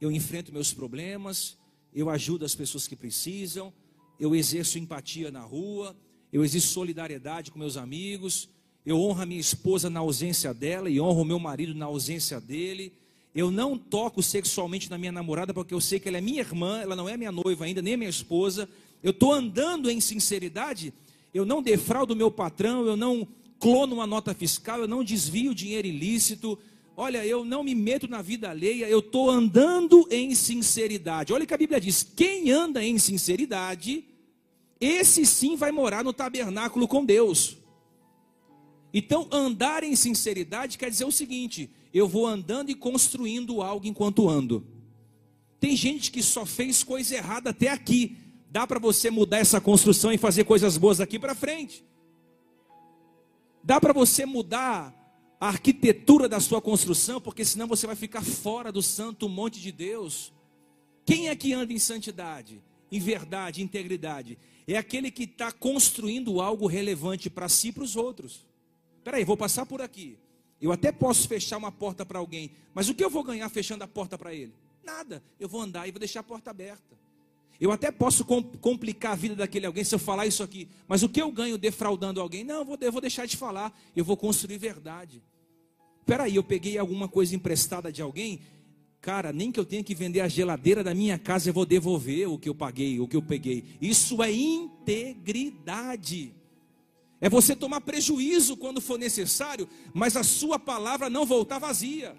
eu 0.00 0.10
enfrento 0.10 0.52
meus 0.52 0.72
problemas, 0.72 1.58
eu 1.92 2.08
ajudo 2.08 2.44
as 2.44 2.54
pessoas 2.54 2.86
que 2.86 2.96
precisam, 2.96 3.72
eu 4.18 4.34
exerço 4.34 4.78
empatia 4.78 5.30
na 5.30 5.40
rua, 5.40 5.96
eu 6.32 6.44
exerço 6.44 6.68
solidariedade 6.68 7.50
com 7.50 7.58
meus 7.58 7.76
amigos, 7.76 8.48
eu 8.88 8.98
honro 8.98 9.20
a 9.20 9.26
minha 9.26 9.40
esposa 9.40 9.90
na 9.90 10.00
ausência 10.00 10.54
dela 10.54 10.88
e 10.88 10.98
honro 10.98 11.20
o 11.20 11.24
meu 11.24 11.38
marido 11.38 11.74
na 11.74 11.84
ausência 11.84 12.40
dele. 12.40 12.90
Eu 13.34 13.50
não 13.50 13.76
toco 13.76 14.22
sexualmente 14.22 14.90
na 14.90 14.96
minha 14.96 15.12
namorada 15.12 15.52
porque 15.52 15.74
eu 15.74 15.80
sei 15.80 16.00
que 16.00 16.08
ela 16.08 16.16
é 16.16 16.22
minha 16.22 16.40
irmã, 16.40 16.80
ela 16.80 16.96
não 16.96 17.06
é 17.06 17.14
minha 17.14 17.30
noiva 17.30 17.66
ainda, 17.66 17.82
nem 17.82 17.98
minha 17.98 18.08
esposa. 18.08 18.66
Eu 19.02 19.10
estou 19.10 19.30
andando 19.30 19.90
em 19.90 20.00
sinceridade, 20.00 20.94
eu 21.34 21.44
não 21.44 21.60
defraudo 21.60 22.14
o 22.14 22.16
meu 22.16 22.30
patrão, 22.30 22.86
eu 22.86 22.96
não 22.96 23.28
clono 23.60 23.96
uma 23.96 24.06
nota 24.06 24.32
fiscal, 24.32 24.80
eu 24.80 24.88
não 24.88 25.04
desvio 25.04 25.54
dinheiro 25.54 25.86
ilícito. 25.86 26.58
Olha, 26.96 27.26
eu 27.26 27.44
não 27.44 27.62
me 27.62 27.74
meto 27.74 28.08
na 28.08 28.22
vida 28.22 28.48
alheia, 28.48 28.88
eu 28.88 29.00
estou 29.00 29.28
andando 29.28 30.08
em 30.10 30.34
sinceridade. 30.34 31.30
Olha 31.30 31.44
o 31.44 31.46
que 31.46 31.52
a 31.52 31.58
Bíblia 31.58 31.78
diz: 31.78 32.02
quem 32.16 32.50
anda 32.50 32.82
em 32.82 32.98
sinceridade 32.98 34.02
esse 34.80 35.26
sim 35.26 35.56
vai 35.56 35.72
morar 35.72 36.02
no 36.02 36.14
tabernáculo 36.14 36.88
com 36.88 37.04
Deus. 37.04 37.58
Então, 38.92 39.28
andar 39.30 39.82
em 39.82 39.94
sinceridade 39.94 40.78
quer 40.78 40.90
dizer 40.90 41.04
o 41.04 41.12
seguinte: 41.12 41.70
eu 41.92 42.08
vou 42.08 42.26
andando 42.26 42.70
e 42.70 42.74
construindo 42.74 43.62
algo 43.62 43.86
enquanto 43.86 44.28
ando. 44.28 44.66
Tem 45.60 45.76
gente 45.76 46.10
que 46.10 46.22
só 46.22 46.46
fez 46.46 46.82
coisa 46.82 47.16
errada 47.16 47.50
até 47.50 47.68
aqui. 47.68 48.16
Dá 48.50 48.66
para 48.66 48.78
você 48.78 49.10
mudar 49.10 49.38
essa 49.38 49.60
construção 49.60 50.12
e 50.12 50.18
fazer 50.18 50.44
coisas 50.44 50.76
boas 50.76 50.98
daqui 50.98 51.18
para 51.18 51.34
frente. 51.34 51.84
Dá 53.62 53.80
para 53.80 53.92
você 53.92 54.24
mudar 54.24 54.94
a 55.40 55.48
arquitetura 55.48 56.28
da 56.28 56.40
sua 56.40 56.60
construção, 56.60 57.20
porque 57.20 57.44
senão 57.44 57.66
você 57.66 57.86
vai 57.86 57.96
ficar 57.96 58.22
fora 58.22 58.72
do 58.72 58.82
santo 58.82 59.28
monte 59.28 59.60
de 59.60 59.70
Deus. 59.70 60.32
Quem 61.04 61.28
é 61.28 61.36
que 61.36 61.52
anda 61.52 61.72
em 61.72 61.78
santidade, 61.78 62.62
em 62.90 62.98
verdade, 62.98 63.62
integridade? 63.62 64.38
é 64.74 64.76
aquele 64.76 65.10
que 65.10 65.24
está 65.24 65.50
construindo 65.50 66.40
algo 66.40 66.66
relevante 66.66 67.30
para 67.30 67.48
si 67.48 67.68
e 67.68 67.72
para 67.72 67.84
os 67.84 67.96
outros. 67.96 68.46
Espera 68.98 69.16
aí, 69.16 69.24
vou 69.24 69.36
passar 69.36 69.64
por 69.64 69.80
aqui. 69.80 70.18
Eu 70.60 70.72
até 70.72 70.90
posso 70.90 71.28
fechar 71.28 71.56
uma 71.56 71.70
porta 71.70 72.04
para 72.04 72.18
alguém, 72.18 72.50
mas 72.74 72.88
o 72.88 72.94
que 72.94 73.04
eu 73.04 73.10
vou 73.10 73.22
ganhar 73.22 73.48
fechando 73.48 73.84
a 73.84 73.88
porta 73.88 74.18
para 74.18 74.34
ele? 74.34 74.52
Nada. 74.84 75.22
Eu 75.38 75.48
vou 75.48 75.60
andar 75.60 75.86
e 75.86 75.92
vou 75.92 75.98
deixar 75.98 76.20
a 76.20 76.24
porta 76.24 76.50
aberta. 76.50 76.98
Eu 77.60 77.72
até 77.72 77.90
posso 77.90 78.24
complicar 78.24 79.12
a 79.12 79.16
vida 79.16 79.34
daquele 79.34 79.66
alguém 79.66 79.82
se 79.82 79.94
eu 79.94 79.98
falar 79.98 80.26
isso 80.26 80.42
aqui, 80.42 80.68
mas 80.86 81.02
o 81.02 81.08
que 81.08 81.20
eu 81.20 81.30
ganho 81.32 81.58
defraudando 81.58 82.20
alguém? 82.20 82.44
Não, 82.44 82.60
eu 82.60 82.64
vou, 82.64 82.78
vou 82.92 83.00
deixar 83.00 83.26
de 83.26 83.36
falar, 83.36 83.76
eu 83.96 84.04
vou 84.04 84.16
construir 84.16 84.58
verdade. 84.58 85.22
Espera 86.00 86.24
aí, 86.24 86.36
eu 86.36 86.44
peguei 86.44 86.78
alguma 86.78 87.08
coisa 87.08 87.34
emprestada 87.34 87.90
de 87.90 88.00
alguém, 88.00 88.40
Cara, 89.00 89.32
nem 89.32 89.52
que 89.52 89.60
eu 89.60 89.64
tenha 89.64 89.82
que 89.82 89.94
vender 89.94 90.20
a 90.20 90.28
geladeira 90.28 90.82
da 90.82 90.92
minha 90.92 91.18
casa, 91.18 91.48
eu 91.48 91.54
vou 91.54 91.64
devolver 91.64 92.28
o 92.28 92.38
que 92.38 92.48
eu 92.48 92.54
paguei, 92.54 92.98
o 92.98 93.06
que 93.06 93.16
eu 93.16 93.22
peguei. 93.22 93.64
Isso 93.80 94.22
é 94.22 94.32
integridade. 94.32 96.34
É 97.20 97.28
você 97.28 97.56
tomar 97.56 97.80
prejuízo 97.80 98.56
quando 98.56 98.80
for 98.80 98.98
necessário, 98.98 99.68
mas 99.92 100.16
a 100.16 100.22
sua 100.22 100.58
palavra 100.58 101.10
não 101.10 101.26
voltar 101.26 101.58
vazia. 101.58 102.14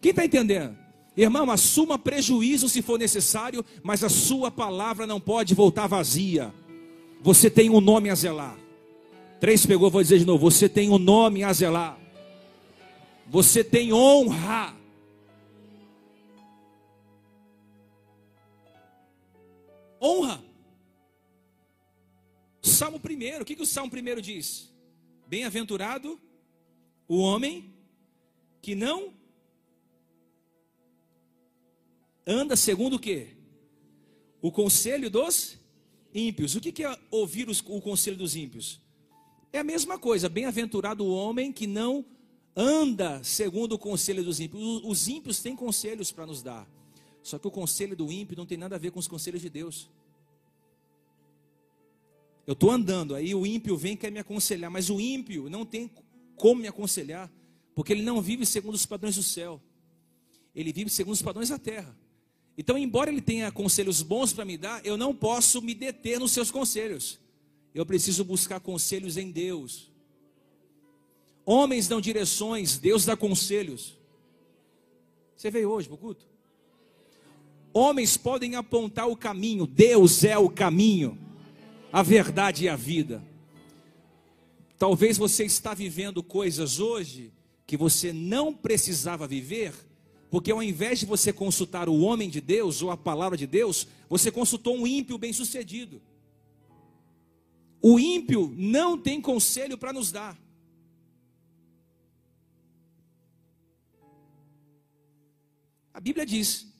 Quem 0.00 0.10
está 0.10 0.24
entendendo? 0.24 0.76
Irmão, 1.16 1.50
assuma 1.50 1.98
prejuízo 1.98 2.68
se 2.68 2.82
for 2.82 2.98
necessário, 2.98 3.64
mas 3.82 4.02
a 4.02 4.08
sua 4.08 4.50
palavra 4.50 5.06
não 5.06 5.20
pode 5.20 5.54
voltar 5.54 5.86
vazia. 5.86 6.52
Você 7.22 7.48
tem 7.48 7.70
um 7.70 7.80
nome 7.80 8.10
a 8.10 8.14
zelar. 8.14 8.58
Três 9.40 9.64
pegou, 9.64 9.90
vou 9.90 10.02
dizer 10.02 10.18
de 10.18 10.24
novo: 10.24 10.50
você 10.50 10.68
tem 10.68 10.90
um 10.90 10.98
nome 10.98 11.44
a 11.44 11.52
zelar. 11.52 11.98
Você 13.28 13.62
tem 13.64 13.92
honra 13.92 14.74
honra. 20.02 20.42
Salmo 22.62 23.00
primeiro, 23.00 23.42
o 23.42 23.44
que, 23.44 23.56
que 23.56 23.62
o 23.62 23.66
Salmo 23.66 23.90
primeiro 23.90 24.22
diz? 24.22 24.72
Bem-aventurado 25.26 26.20
o 27.08 27.18
homem 27.18 27.74
que 28.60 28.76
não 28.76 29.12
anda 32.24 32.54
segundo 32.54 32.96
o 32.96 32.98
que? 32.98 33.36
O 34.40 34.52
conselho 34.52 35.10
dos 35.10 35.58
ímpios. 36.14 36.54
O 36.54 36.60
que, 36.60 36.70
que 36.70 36.84
é 36.84 36.98
ouvir 37.10 37.48
os, 37.48 37.60
o 37.66 37.80
conselho 37.80 38.16
dos 38.16 38.36
ímpios? 38.36 38.80
É 39.52 39.58
a 39.58 39.64
mesma 39.64 39.98
coisa. 39.98 40.28
Bem-aventurado 40.28 41.04
o 41.04 41.12
homem 41.12 41.52
que 41.52 41.66
não 41.66 42.04
anda 42.54 43.22
segundo 43.24 43.72
o 43.72 43.78
conselho 43.78 44.22
dos 44.22 44.38
ímpios. 44.38 44.82
Os 44.84 45.08
ímpios 45.08 45.40
têm 45.40 45.56
conselhos 45.56 46.12
para 46.12 46.26
nos 46.26 46.42
dar. 46.42 46.68
Só 47.22 47.38
que 47.38 47.46
o 47.46 47.50
conselho 47.50 47.96
do 47.96 48.10
ímpio 48.10 48.36
não 48.36 48.46
tem 48.46 48.58
nada 48.58 48.76
a 48.76 48.78
ver 48.78 48.92
com 48.92 49.00
os 49.00 49.08
conselhos 49.08 49.42
de 49.42 49.50
Deus. 49.50 49.90
Eu 52.46 52.54
estou 52.54 52.70
andando, 52.70 53.14
aí 53.14 53.34
o 53.34 53.46
ímpio 53.46 53.76
vem 53.76 53.92
e 53.92 53.96
quer 53.96 54.10
me 54.10 54.18
aconselhar, 54.18 54.70
mas 54.70 54.90
o 54.90 55.00
ímpio 55.00 55.48
não 55.48 55.64
tem 55.64 55.90
como 56.36 56.60
me 56.60 56.68
aconselhar, 56.68 57.30
porque 57.74 57.92
ele 57.92 58.02
não 58.02 58.20
vive 58.20 58.44
segundo 58.44 58.74
os 58.74 58.84
padrões 58.84 59.14
do 59.14 59.22
céu, 59.22 59.60
ele 60.54 60.72
vive 60.72 60.90
segundo 60.90 61.14
os 61.14 61.22
padrões 61.22 61.50
da 61.50 61.58
terra. 61.58 61.96
Então, 62.58 62.76
embora 62.76 63.10
ele 63.10 63.22
tenha 63.22 63.50
conselhos 63.50 64.02
bons 64.02 64.32
para 64.32 64.44
me 64.44 64.58
dar, 64.58 64.84
eu 64.84 64.96
não 64.96 65.14
posso 65.14 65.62
me 65.62 65.74
deter 65.74 66.18
nos 66.18 66.32
seus 66.32 66.50
conselhos, 66.50 67.20
eu 67.74 67.86
preciso 67.86 68.24
buscar 68.24 68.60
conselhos 68.60 69.16
em 69.16 69.30
Deus. 69.30 69.90
Homens 71.44 71.88
dão 71.88 72.00
direções, 72.00 72.76
Deus 72.76 73.04
dá 73.04 73.16
conselhos. 73.16 73.96
Você 75.36 75.50
veio 75.50 75.70
hoje 75.70 75.88
para 75.88 75.96
culto? 75.96 76.26
Homens 77.72 78.16
podem 78.16 78.54
apontar 78.54 79.08
o 79.08 79.16
caminho, 79.16 79.66
Deus 79.66 80.22
é 80.24 80.36
o 80.36 80.50
caminho, 80.50 81.18
a 81.92 82.02
verdade 82.02 82.64
e 82.64 82.68
a 82.68 82.74
vida. 82.74 83.22
Talvez 84.78 85.18
você 85.18 85.44
está 85.44 85.74
vivendo 85.74 86.22
coisas 86.22 86.80
hoje 86.80 87.32
que 87.66 87.76
você 87.76 88.12
não 88.12 88.52
precisava 88.54 89.28
viver, 89.28 89.74
porque 90.30 90.50
ao 90.50 90.62
invés 90.62 91.00
de 91.00 91.06
você 91.06 91.32
consultar 91.32 91.88
o 91.88 92.00
homem 92.00 92.30
de 92.30 92.40
Deus 92.40 92.82
ou 92.82 92.90
a 92.90 92.96
palavra 92.96 93.36
de 93.36 93.46
Deus, 93.46 93.86
você 94.08 94.30
consultou 94.30 94.76
um 94.76 94.86
ímpio 94.86 95.18
bem-sucedido. 95.18 96.00
O 97.80 98.00
ímpio 98.00 98.52
não 98.56 98.96
tem 98.96 99.20
conselho 99.20 99.76
para 99.76 99.92
nos 99.92 100.10
dar. 100.10 100.40
A 105.92 106.00
Bíblia 106.00 106.24
diz 106.24 106.72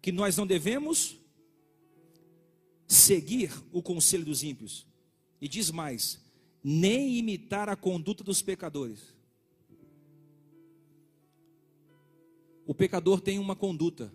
que 0.00 0.12
nós 0.12 0.36
não 0.36 0.46
devemos 0.46 1.19
seguir 2.90 3.52
o 3.72 3.80
conselho 3.80 4.24
dos 4.24 4.42
ímpios. 4.42 4.84
E 5.40 5.46
diz 5.46 5.70
mais: 5.70 6.20
nem 6.62 7.16
imitar 7.16 7.68
a 7.68 7.76
conduta 7.76 8.24
dos 8.24 8.42
pecadores. 8.42 9.14
O 12.66 12.74
pecador 12.74 13.20
tem 13.20 13.38
uma 13.38 13.54
conduta. 13.54 14.12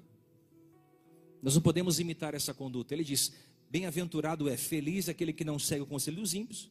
Nós 1.42 1.56
não 1.56 1.62
podemos 1.62 2.00
imitar 2.00 2.34
essa 2.34 2.54
conduta. 2.54 2.94
Ele 2.94 3.04
diz: 3.04 3.34
Bem-aventurado 3.70 4.50
é, 4.50 4.58
feliz 4.58 5.08
aquele 5.08 5.32
que 5.32 5.46
não 5.46 5.58
segue 5.58 5.84
o 5.84 5.88
conselho 5.88 6.18
dos 6.18 6.34
ímpios, 6.34 6.70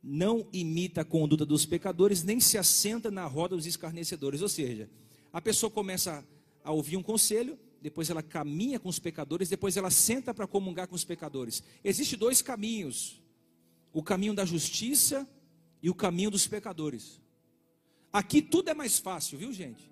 não 0.00 0.48
imita 0.52 1.00
a 1.00 1.04
conduta 1.04 1.44
dos 1.44 1.66
pecadores, 1.66 2.22
nem 2.22 2.38
se 2.38 2.56
assenta 2.56 3.10
na 3.10 3.26
roda 3.26 3.56
dos 3.56 3.66
escarnecedores. 3.66 4.40
Ou 4.40 4.48
seja, 4.48 4.88
a 5.32 5.40
pessoa 5.40 5.68
começa 5.68 6.24
a 6.62 6.70
ouvir 6.70 6.96
um 6.96 7.02
conselho, 7.02 7.58
depois 7.86 8.10
ela 8.10 8.20
caminha 8.20 8.80
com 8.80 8.88
os 8.88 8.98
pecadores, 8.98 9.48
depois 9.48 9.76
ela 9.76 9.90
senta 9.90 10.34
para 10.34 10.44
comungar 10.44 10.88
com 10.88 10.96
os 10.96 11.04
pecadores. 11.04 11.62
Existem 11.84 12.18
dois 12.18 12.42
caminhos: 12.42 13.22
o 13.92 14.02
caminho 14.02 14.34
da 14.34 14.44
justiça 14.44 15.24
e 15.80 15.88
o 15.88 15.94
caminho 15.94 16.28
dos 16.28 16.48
pecadores. 16.48 17.20
Aqui 18.12 18.42
tudo 18.42 18.70
é 18.70 18.74
mais 18.74 18.98
fácil, 18.98 19.38
viu, 19.38 19.52
gente? 19.52 19.88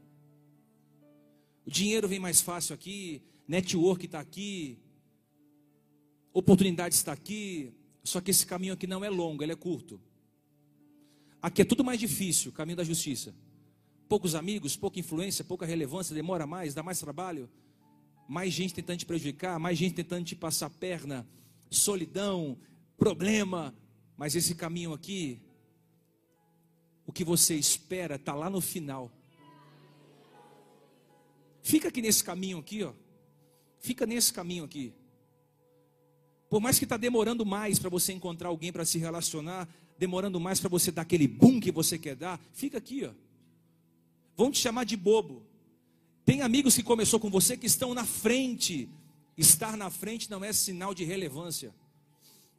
O 1.65 1.71
dinheiro 1.71 2.09
vem 2.09 2.19
mais 2.19 2.41
fácil 2.41 2.75
aqui, 2.75 3.23
network 3.47 4.07
está 4.07 4.19
aqui, 4.19 4.77
oportunidade 6.33 6.97
está 6.97 7.13
aqui, 7.13 7.73
só 8.03 8.21
que 8.21 8.33
esse 8.33 8.45
caminho 8.45 8.75
aqui 8.75 8.89
não 8.89 9.05
é 9.05 9.09
longo, 9.09 9.41
ele 9.41 9.53
é 9.53 9.57
curto. 9.57 10.01
Aqui 11.41 11.63
é 11.63 11.65
tudo 11.65 11.85
mais 11.85 12.01
difícil, 12.01 12.51
o 12.51 12.55
caminho 12.55 12.79
da 12.79 12.83
justiça. 12.83 13.33
Poucos 14.09 14.35
amigos, 14.35 14.77
pouca 14.77 14.99
influência, 14.99 15.45
pouca 15.45 15.65
relevância, 15.65 16.13
demora 16.13 16.45
mais, 16.45 16.75
dá 16.75 16.83
mais 16.83 16.99
trabalho, 16.99 17.49
mais 18.29 18.53
gente 18.53 18.75
tentando 18.75 18.99
te 18.99 19.07
prejudicar, 19.07 19.59
mais 19.59 19.79
gente 19.79 19.95
tentando 19.95 20.25
te 20.25 20.35
passar 20.35 20.71
perna, 20.71 21.27
solidão, 21.71 22.59
problema. 22.97 23.75
Mas 24.17 24.35
esse 24.35 24.55
caminho 24.55 24.93
aqui, 24.93 25.41
o 27.07 27.13
que 27.13 27.25
você 27.25 27.55
espera 27.55 28.17
está 28.17 28.35
lá 28.35 28.49
no 28.49 28.61
final. 28.61 29.11
Fica 31.63 31.89
aqui 31.89 32.03
nesse 32.03 32.23
caminho 32.23 32.59
aqui, 32.59 32.83
ó. 32.83 32.93
Fica 33.81 34.07
nesse 34.07 34.33
caminho 34.33 34.65
aqui. 34.65 34.93
Por 36.49 36.61
mais 36.61 36.79
que 36.79 36.85
está 36.85 36.97
demorando 36.97 37.45
mais 37.45 37.79
para 37.79 37.91
você 37.91 38.13
encontrar 38.13 38.49
alguém 38.49 38.73
para 38.73 38.85
se 38.85 38.99
relacionar, 38.99 39.69
demorando 39.99 40.39
mais 40.39 40.61
para 40.61 40.69
você 40.69 40.91
dar 40.91 41.03
aquele 41.03 41.27
boom 41.27 41.61
que 41.61 41.73
você 41.73 41.99
quer 41.99 42.17
dar, 42.17 42.41
fica 42.53 42.79
aqui, 42.79 43.05
ó. 43.05 43.13
Vão 44.37 44.51
te 44.51 44.59
chamar 44.59 44.85
de 44.85 44.97
bobo. 44.97 45.47
Tem 46.25 46.41
amigos 46.41 46.75
que 46.75 46.83
começou 46.83 47.21
com 47.21 47.29
você 47.29 47.57
que 47.57 47.67
estão 47.67 47.93
na 47.93 48.05
frente. 48.05 48.89
Estar 49.37 49.77
na 49.77 49.91
frente 49.91 50.31
não 50.31 50.43
é 50.43 50.53
sinal 50.53 50.95
de 50.95 51.05
relevância. 51.05 51.75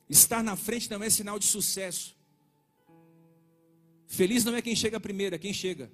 Estar 0.09 0.43
na 0.43 0.55
frente 0.55 0.89
não 0.89 1.01
é 1.01 1.09
sinal 1.09 1.39
de 1.39 1.45
sucesso. 1.45 2.15
Feliz 4.07 4.45
não 4.45 4.55
é 4.55 4.61
quem 4.61 4.75
chega 4.75 4.99
primeiro, 4.99 5.35
é 5.35 5.39
quem 5.39 5.53
chega. 5.53 5.91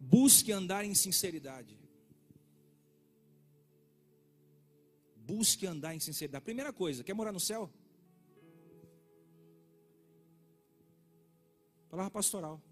Busque 0.00 0.50
andar 0.50 0.84
em 0.84 0.94
sinceridade. 0.94 1.78
Busque 5.14 5.64
andar 5.64 5.94
em 5.94 6.00
sinceridade. 6.00 6.44
Primeira 6.44 6.72
coisa, 6.72 7.04
quer 7.04 7.14
morar 7.14 7.30
no 7.30 7.38
céu? 7.38 7.72
Palavra 11.90 12.10
pastoral. 12.10 12.62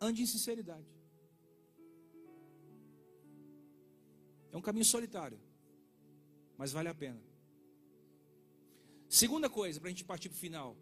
Ande 0.00 0.22
em 0.22 0.26
sinceridade. 0.26 0.86
É 4.52 4.56
um 4.56 4.60
caminho 4.60 4.84
solitário, 4.84 5.38
mas 6.56 6.72
vale 6.72 6.88
a 6.88 6.94
pena. 6.94 7.20
Segunda 9.08 9.50
coisa, 9.50 9.80
para 9.80 9.88
a 9.88 9.90
gente 9.90 10.04
partir 10.04 10.28
para 10.28 10.36
o 10.36 10.38
final. 10.38 10.76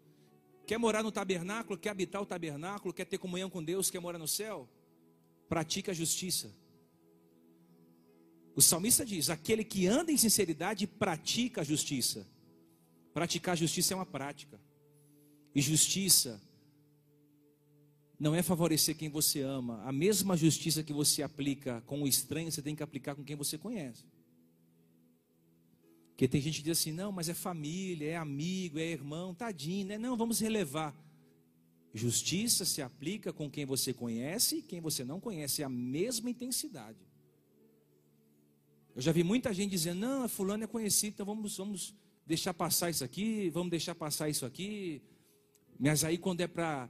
Quer 0.65 0.77
morar 0.77 1.03
no 1.03 1.11
tabernáculo, 1.11 1.77
quer 1.77 1.89
habitar 1.89 2.21
o 2.21 2.25
tabernáculo, 2.25 2.93
quer 2.93 3.05
ter 3.05 3.17
comunhão 3.17 3.49
com 3.49 3.63
Deus, 3.63 3.89
quer 3.89 3.99
morar 3.99 4.17
no 4.17 4.27
céu? 4.27 4.69
Pratica 5.47 5.91
a 5.91 5.95
justiça. 5.95 6.51
O 8.55 8.61
salmista 8.61 9.05
diz: 9.05 9.29
aquele 9.29 9.63
que 9.63 9.87
anda 9.87 10.11
em 10.11 10.17
sinceridade 10.17 10.87
pratica 10.87 11.61
a 11.61 11.63
justiça. 11.63 12.25
Praticar 13.13 13.53
a 13.53 13.55
justiça 13.55 13.93
é 13.93 13.95
uma 13.95 14.05
prática. 14.05 14.59
E 15.55 15.61
justiça 15.61 16.41
não 18.19 18.35
é 18.35 18.43
favorecer 18.43 18.95
quem 18.97 19.09
você 19.09 19.41
ama. 19.41 19.81
A 19.83 19.91
mesma 19.91 20.35
justiça 20.35 20.83
que 20.83 20.91
você 20.91 21.23
aplica 21.23 21.81
com 21.85 22.03
o 22.03 22.07
estranho, 22.07 22.51
você 22.51 22.61
tem 22.61 22.75
que 22.75 22.83
aplicar 22.83 23.15
com 23.15 23.23
quem 23.23 23.37
você 23.37 23.57
conhece. 23.57 24.05
Porque 26.09 26.27
tem 26.27 26.41
gente 26.41 26.57
que 26.57 26.63
diz 26.63 26.79
assim: 26.79 26.91
não, 26.91 27.11
mas 27.11 27.29
é 27.29 27.33
família, 27.33 28.11
é 28.11 28.15
amigo, 28.15 28.79
é 28.79 28.85
irmão, 28.85 29.33
tadinho, 29.33 29.87
né? 29.87 29.97
Não, 29.97 30.17
vamos 30.17 30.39
relevar. 30.39 30.95
Justiça 31.93 32.65
se 32.65 32.81
aplica 32.81 33.31
com 33.31 33.49
quem 33.49 33.65
você 33.65 33.93
conhece 33.93 34.57
e 34.57 34.61
quem 34.61 34.81
você 34.81 35.05
não 35.05 35.19
conhece, 35.19 35.61
é 35.61 35.65
a 35.65 35.69
mesma 35.69 36.29
intensidade. 36.29 36.99
Eu 38.93 39.01
já 39.01 39.11
vi 39.11 39.23
muita 39.23 39.53
gente 39.53 39.71
dizendo: 39.71 39.99
não, 39.99 40.27
fulano 40.27 40.65
é 40.65 40.67
conhecido, 40.67 41.13
então 41.13 41.25
vamos, 41.25 41.57
vamos 41.57 41.93
deixar 42.25 42.53
passar 42.53 42.89
isso 42.89 43.03
aqui, 43.03 43.49
vamos 43.49 43.69
deixar 43.69 43.95
passar 43.95 44.29
isso 44.29 44.45
aqui. 44.45 45.01
Mas 45.79 46.03
aí, 46.03 46.17
quando 46.17 46.41
é 46.41 46.47
para 46.47 46.89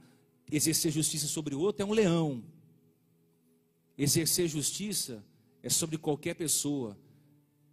exercer 0.50 0.92
justiça 0.92 1.26
sobre 1.26 1.54
o 1.54 1.60
outro, 1.60 1.82
é 1.82 1.84
um 1.84 1.92
leão. 1.92 2.44
Exercer 3.98 4.48
justiça 4.48 5.24
é 5.62 5.68
sobre 5.68 5.98
qualquer 5.98 6.34
pessoa. 6.34 6.96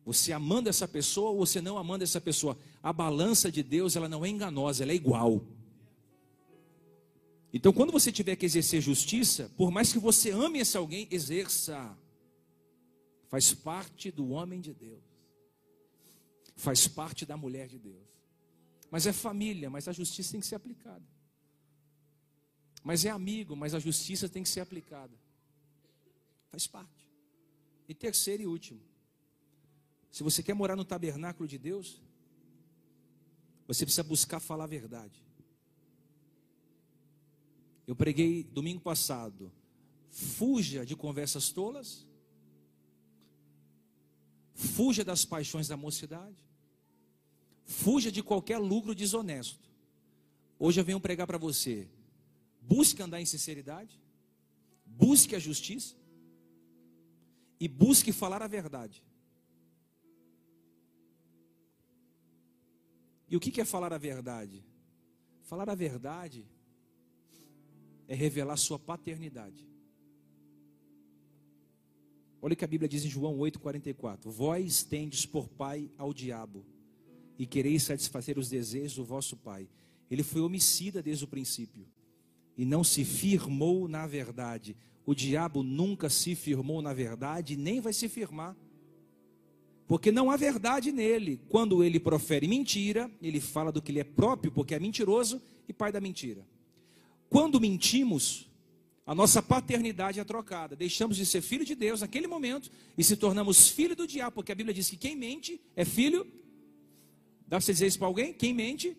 Você 0.06 0.34
amando 0.34 0.70
essa 0.70 0.88
pessoa 0.88 1.32
ou 1.32 1.46
você 1.46 1.62
não 1.62 1.78
amando 1.78 2.04
essa 2.04 2.20
pessoa. 2.20 2.58
A 2.82 2.92
balança 2.92 3.52
de 3.52 3.64
Deus, 3.64 3.96
ela 3.96 4.10
não 4.10 4.26
é 4.26 4.30
enganosa, 4.30 4.84
ela 4.84 4.92
é 4.92 4.96
igual. 4.96 5.46
Então, 7.54 7.72
quando 7.72 7.92
você 7.92 8.12
tiver 8.12 8.36
que 8.36 8.46
exercer 8.46 8.82
justiça, 8.82 9.52
por 9.56 9.70
mais 9.70 9.94
que 9.94 10.00
você 10.00 10.32
ame 10.32 10.60
esse 10.60 10.76
alguém, 10.76 11.08
exerça. 11.12 11.96
Faz 13.28 13.54
parte 13.54 14.12
do 14.12 14.30
homem 14.30 14.60
de 14.60 14.74
Deus. 14.74 15.04
Faz 16.56 16.88
parte 16.88 17.26
da 17.26 17.38
mulher 17.38 17.68
de 17.68 17.78
Deus. 17.78 18.13
Mas 18.94 19.08
é 19.08 19.12
família, 19.12 19.72
mas 19.72 19.88
a 19.88 19.92
justiça 19.92 20.34
tem 20.34 20.40
que 20.40 20.46
ser 20.46 20.54
aplicada. 20.54 21.04
Mas 22.84 23.04
é 23.06 23.10
amigo, 23.10 23.56
mas 23.56 23.74
a 23.74 23.80
justiça 23.80 24.30
tem 24.30 24.44
que 24.44 24.50
ser 24.50 24.60
aplicada. 24.60 25.18
Faz 26.52 26.68
parte. 26.68 27.10
E 27.90 27.96
terceiro 27.96 28.44
e 28.44 28.46
último, 28.46 28.80
se 30.12 30.22
você 30.22 30.44
quer 30.44 30.54
morar 30.54 30.76
no 30.76 30.86
tabernáculo 30.86 31.50
de 31.50 31.58
Deus, 31.58 32.00
você 33.66 33.84
precisa 33.84 34.04
buscar 34.04 34.40
falar 34.40 34.66
a 34.66 34.68
verdade. 34.68 35.26
Eu 37.88 37.96
preguei 37.96 38.44
domingo 38.44 38.80
passado. 38.80 39.52
Fuja 40.12 40.86
de 40.86 40.96
conversas 40.96 41.52
tolas. 41.52 42.06
Fuja 44.54 45.04
das 45.04 45.26
paixões 45.26 45.68
da 45.68 45.76
mocidade. 45.76 46.43
Fuja 47.66 48.12
de 48.12 48.22
qualquer 48.22 48.58
lucro 48.58 48.94
desonesto. 48.94 49.70
Hoje 50.60 50.80
eu 50.80 50.86
venho 50.86 51.00
pregar 51.00 51.28
para 51.28 51.38
você. 51.38 51.88
Busque 52.62 53.02
andar 53.02 53.22
em 53.22 53.26
sinceridade. 53.26 54.00
Busque 54.86 55.36
a 55.36 55.40
justiça. 55.40 55.96
E 57.60 57.68
busque 57.68 58.12
falar 58.12 58.42
a 58.42 58.48
verdade. 58.48 59.04
E 63.30 63.36
o 63.36 63.40
que 63.40 63.60
é 63.60 63.66
falar 63.66 63.92
a 63.92 63.98
verdade? 63.98 64.64
Falar 65.42 65.70
a 65.70 65.76
verdade 65.76 66.46
é 68.08 68.16
revelar 68.16 68.58
sua 68.58 68.78
paternidade. 68.78 69.68
Olha 72.42 72.54
o 72.54 72.56
que 72.56 72.66
a 72.66 72.68
Bíblia 72.68 72.90
diz 72.90 73.06
em 73.06 73.10
João 73.10 73.38
8,44: 73.38 74.30
Vós 74.30 74.84
tendes 74.84 75.26
por 75.26 75.48
pai 75.48 75.90
ao 75.98 76.14
diabo, 76.14 76.66
e 77.38 77.46
quereis 77.46 77.84
satisfazer 77.84 78.38
os 78.38 78.50
desejos 78.50 78.96
do 78.96 79.04
vosso 79.04 79.36
pai. 79.36 79.68
Ele 80.10 80.24
foi 80.24 80.42
homicida 80.42 81.02
desde 81.02 81.24
o 81.24 81.28
princípio, 81.28 81.86
e 82.58 82.66
não 82.66 82.84
se 82.84 83.04
firmou 83.04 83.88
na 83.88 84.06
verdade. 84.06 84.76
O 85.06 85.14
diabo 85.14 85.64
nunca 85.64 86.10
se 86.10 86.36
firmou 86.36 86.82
na 86.82 86.94
verdade, 86.94 87.58
nem 87.58 87.82
vai 87.82 87.94
se 87.94 88.08
firmar. 88.08 88.56
Porque 89.88 90.12
não 90.12 90.32
há 90.32 90.38
verdade 90.38 90.92
nele. 90.92 91.42
Quando 91.50 91.84
ele 91.84 92.00
profere 92.00 92.48
mentira, 92.48 93.12
ele 93.22 93.42
fala 93.42 93.72
do 93.72 93.82
que 93.82 93.92
ele 93.92 94.00
é 94.00 94.04
próprio, 94.04 94.52
porque 94.52 94.74
é 94.74 94.80
mentiroso 94.80 95.42
e 95.68 95.74
pai 95.74 95.92
da 95.92 96.00
mentira. 96.00 96.46
Quando 97.30 97.60
mentimos, 97.60 98.50
a 99.06 99.14
nossa 99.14 99.42
paternidade 99.42 100.20
é 100.20 100.24
trocada. 100.24 100.76
Deixamos 100.76 101.18
de 101.18 101.26
ser 101.26 101.42
filho 101.42 101.66
de 101.66 101.76
Deus 101.76 102.02
naquele 102.02 102.28
momento 102.28 102.72
e 102.98 103.04
se 103.04 103.18
tornamos 103.18 103.68
filho 103.68 103.96
do 103.96 104.08
diabo, 104.08 104.36
porque 104.36 104.52
a 104.52 104.56
Bíblia 104.56 104.74
diz 104.74 104.90
que 104.90 104.96
quem 104.96 105.16
mente 105.16 105.60
é 105.76 105.84
filho. 105.84 106.26
Dá 107.48 107.58
para 107.58 107.62
você 107.62 107.74
dizer 107.74 107.88
isso 107.88 107.98
para 107.98 108.08
alguém? 108.08 108.34
Quem 108.34 108.54
mente 108.54 108.98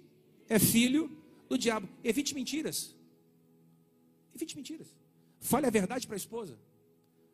é 0.49 0.59
filho 0.59 1.11
do 1.49 1.59
diabo. 1.59 1.89
Evite 2.03 2.35
mentiras. 2.35 2.95
Evite 4.35 4.57
mentiras. 4.57 4.89
Fale 5.41 5.67
a 5.67 5.71
verdade 5.71 6.07
para 6.07 6.17
a 6.17 6.17
esposa. 6.17 6.59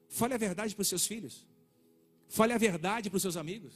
Fale 0.09 0.35
a 0.35 0.39
verdade 0.39 0.75
para 0.75 0.83
os 0.83 0.89
seus 0.89 1.07
filhos. 1.07 1.47
Fale 2.29 2.53
a 2.53 2.59
verdade 2.59 3.11
para 3.11 3.17
os 3.17 3.23
seus 3.23 3.37
amigos. 3.37 3.73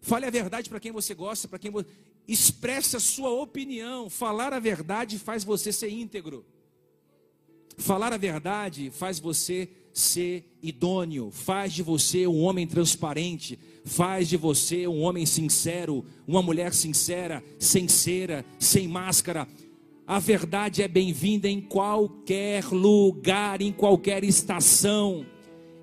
Fale 0.00 0.26
a 0.26 0.30
verdade 0.30 0.68
para 0.68 0.80
quem 0.80 0.92
você 0.92 1.14
gosta, 1.14 1.48
para 1.48 1.58
quem 1.58 1.70
você. 1.70 1.88
Expresse 2.28 2.96
a 2.96 3.00
sua 3.00 3.30
opinião. 3.30 4.10
Falar 4.10 4.52
a 4.52 4.58
verdade 4.58 5.18
faz 5.18 5.44
você 5.44 5.72
ser 5.72 5.90
íntegro. 5.90 6.44
Falar 7.76 8.12
a 8.12 8.16
verdade 8.16 8.90
faz 8.90 9.18
você 9.18 9.68
ser 9.92 10.58
idôneo, 10.62 11.30
faz 11.30 11.72
de 11.72 11.82
você 11.82 12.26
um 12.26 12.42
homem 12.42 12.66
transparente, 12.66 13.58
faz 13.86 14.28
de 14.28 14.36
você 14.36 14.86
um 14.88 15.00
homem 15.02 15.24
sincero, 15.24 16.04
uma 16.26 16.42
mulher 16.42 16.74
sincera, 16.74 17.42
sincera, 17.58 18.44
sem 18.58 18.88
máscara. 18.88 19.46
A 20.04 20.18
verdade 20.18 20.82
é 20.82 20.88
bem-vinda 20.88 21.48
em 21.48 21.60
qualquer 21.60 22.64
lugar, 22.64 23.62
em 23.62 23.72
qualquer 23.72 24.24
estação, 24.24 25.24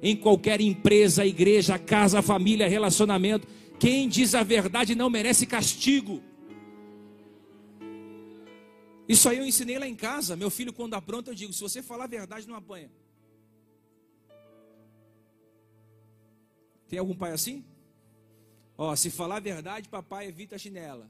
em 0.01 0.17
qualquer 0.17 0.59
empresa, 0.59 1.25
igreja, 1.25 1.79
casa, 1.79 2.21
família, 2.21 2.67
relacionamento. 2.67 3.47
Quem 3.79 4.09
diz 4.09 4.35
a 4.35 4.43
verdade 4.43 4.95
não 4.95 5.09
merece 5.09 5.45
castigo. 5.45 6.21
Isso 9.07 9.29
aí 9.29 9.37
eu 9.37 9.45
ensinei 9.45 9.79
lá 9.79 9.87
em 9.87 9.95
casa. 9.95 10.35
Meu 10.35 10.49
filho, 10.49 10.73
quando 10.73 10.93
apronta, 10.93 11.31
eu 11.31 11.35
digo: 11.35 11.53
se 11.53 11.61
você 11.61 11.81
falar 11.81 12.05
a 12.05 12.07
verdade, 12.07 12.47
não 12.47 12.55
apanha. 12.55 12.91
Tem 16.87 16.99
algum 16.99 17.15
pai 17.15 17.31
assim? 17.31 17.63
Ó, 18.77 18.95
se 18.95 19.09
falar 19.09 19.37
a 19.37 19.39
verdade, 19.39 19.89
papai 19.89 20.27
evita 20.27 20.55
a 20.55 20.59
chinela. 20.59 21.09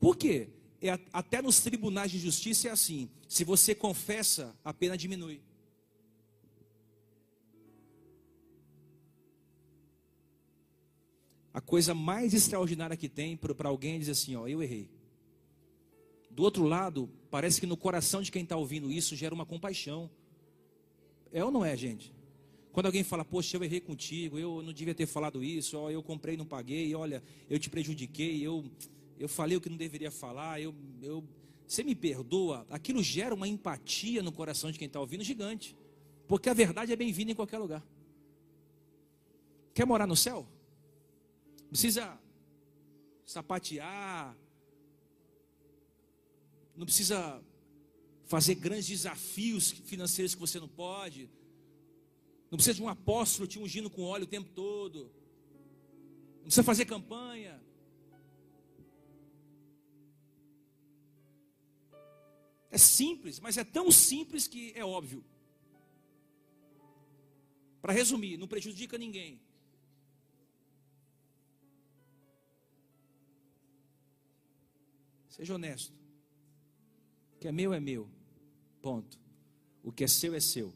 Por 0.00 0.16
quê? 0.16 0.48
É, 0.80 0.98
até 1.12 1.40
nos 1.40 1.60
tribunais 1.60 2.10
de 2.10 2.18
justiça 2.18 2.68
é 2.68 2.70
assim. 2.70 3.08
Se 3.28 3.44
você 3.44 3.74
confessa, 3.74 4.56
a 4.64 4.74
pena 4.74 4.96
diminui. 4.96 5.40
A 11.54 11.60
coisa 11.60 11.94
mais 11.94 12.32
extraordinária 12.32 12.96
que 12.96 13.08
tem 13.08 13.36
para 13.36 13.68
alguém 13.68 13.96
é 13.96 13.98
dizer 13.98 14.12
assim: 14.12 14.34
ó, 14.34 14.48
eu 14.48 14.62
errei. 14.62 14.90
Do 16.30 16.42
outro 16.42 16.64
lado, 16.64 17.10
parece 17.30 17.60
que 17.60 17.66
no 17.66 17.76
coração 17.76 18.22
de 18.22 18.32
quem 18.32 18.42
está 18.42 18.56
ouvindo 18.56 18.90
isso 18.90 19.14
gera 19.14 19.34
uma 19.34 19.44
compaixão. 19.44 20.10
É 21.30 21.44
ou 21.44 21.50
não 21.50 21.64
é, 21.64 21.76
gente? 21.76 22.12
Quando 22.72 22.86
alguém 22.86 23.04
fala, 23.04 23.24
poxa, 23.24 23.56
eu 23.56 23.62
errei 23.62 23.80
contigo, 23.80 24.38
eu 24.38 24.62
não 24.62 24.72
devia 24.72 24.94
ter 24.94 25.06
falado 25.06 25.44
isso, 25.44 25.78
ó, 25.78 25.90
eu 25.90 26.02
comprei 26.02 26.34
e 26.34 26.38
não 26.38 26.46
paguei, 26.46 26.94
olha, 26.94 27.22
eu 27.48 27.58
te 27.58 27.68
prejudiquei, 27.68 28.40
eu 28.40 28.64
eu 29.22 29.28
falei 29.28 29.56
o 29.56 29.60
que 29.60 29.70
não 29.70 29.76
deveria 29.76 30.10
falar, 30.10 30.60
eu, 30.60 30.74
eu, 31.00 31.24
você 31.64 31.84
me 31.84 31.94
perdoa, 31.94 32.66
aquilo 32.68 33.00
gera 33.02 33.32
uma 33.32 33.46
empatia 33.46 34.20
no 34.20 34.32
coração 34.32 34.72
de 34.72 34.78
quem 34.78 34.86
está 34.86 34.98
ouvindo 34.98 35.22
gigante, 35.22 35.76
porque 36.26 36.50
a 36.50 36.54
verdade 36.54 36.92
é 36.92 36.96
bem-vinda 36.96 37.30
em 37.30 37.34
qualquer 37.34 37.58
lugar. 37.58 37.86
Quer 39.72 39.86
morar 39.86 40.08
no 40.08 40.16
céu? 40.16 40.44
Precisa 41.68 42.18
sapatear, 43.24 44.36
não 46.76 46.84
precisa 46.84 47.40
fazer 48.24 48.56
grandes 48.56 48.88
desafios 48.88 49.70
financeiros 49.70 50.34
que 50.34 50.40
você 50.40 50.58
não 50.58 50.68
pode, 50.68 51.30
não 52.52 52.56
precisa 52.56 52.74
de 52.74 52.82
um 52.82 52.88
apóstolo 52.88 53.48
te 53.48 53.58
ungindo 53.58 53.90
com 53.90 54.02
óleo 54.02 54.24
o 54.24 54.28
tempo 54.28 54.50
todo, 54.50 55.10
não 56.36 56.44
precisa 56.44 56.62
fazer 56.62 56.84
campanha, 56.84 57.60
É 62.72 62.78
simples, 62.78 63.38
mas 63.38 63.58
é 63.58 63.64
tão 63.64 63.90
simples 63.90 64.48
que 64.48 64.72
é 64.74 64.82
óbvio. 64.82 65.22
Para 67.82 67.92
resumir, 67.92 68.38
não 68.38 68.48
prejudica 68.48 68.96
ninguém. 68.96 69.38
Seja 75.28 75.54
honesto. 75.54 75.92
O 77.34 77.40
que 77.40 77.48
é 77.48 77.52
meu 77.52 77.74
é 77.74 77.80
meu. 77.80 78.08
Ponto. 78.80 79.20
O 79.82 79.92
que 79.92 80.04
é 80.04 80.08
seu 80.08 80.34
é 80.34 80.40
seu. 80.40 80.72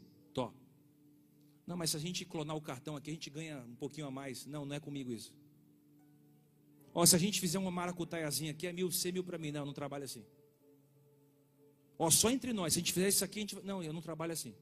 Não, 1.67 1.75
mas 1.75 1.89
se 1.91 1.97
a 1.97 1.99
gente 1.99 2.23
clonar 2.23 2.55
o 2.55 2.61
cartão 2.61 2.95
aqui, 2.95 3.09
a 3.09 3.13
gente 3.13 3.29
ganha 3.29 3.59
um 3.59 3.75
pouquinho 3.75 4.07
a 4.07 4.11
mais. 4.11 4.45
Não, 4.45 4.65
não 4.65 4.73
é 4.73 4.79
comigo 4.79 5.11
isso. 5.11 5.35
Ó, 6.93 7.05
se 7.05 7.13
a 7.13 7.19
gente 7.19 7.41
fizer 7.41 7.59
uma 7.59 7.69
maracutaiazinha 7.69 8.51
aqui, 8.51 8.65
é 8.65 8.71
mil, 8.71 8.89
ser 8.89 9.11
mil 9.11 9.23
para 9.23 9.37
mim. 9.37 9.51
Não, 9.51 9.65
não 9.65 9.73
trabalha 9.73 10.05
assim. 10.05 10.25
Ó, 11.99 12.09
só 12.09 12.29
entre 12.31 12.53
nós, 12.53 12.73
se 12.73 12.79
a 12.79 12.81
gente 12.81 12.93
fizer 12.93 13.09
isso 13.09 13.25
aqui, 13.25 13.39
a 13.39 13.41
gente... 13.41 13.55
não, 13.63 13.83
eu 13.83 13.91
não 13.91 14.01
trabalho 14.01 14.31
assim. 14.31 14.55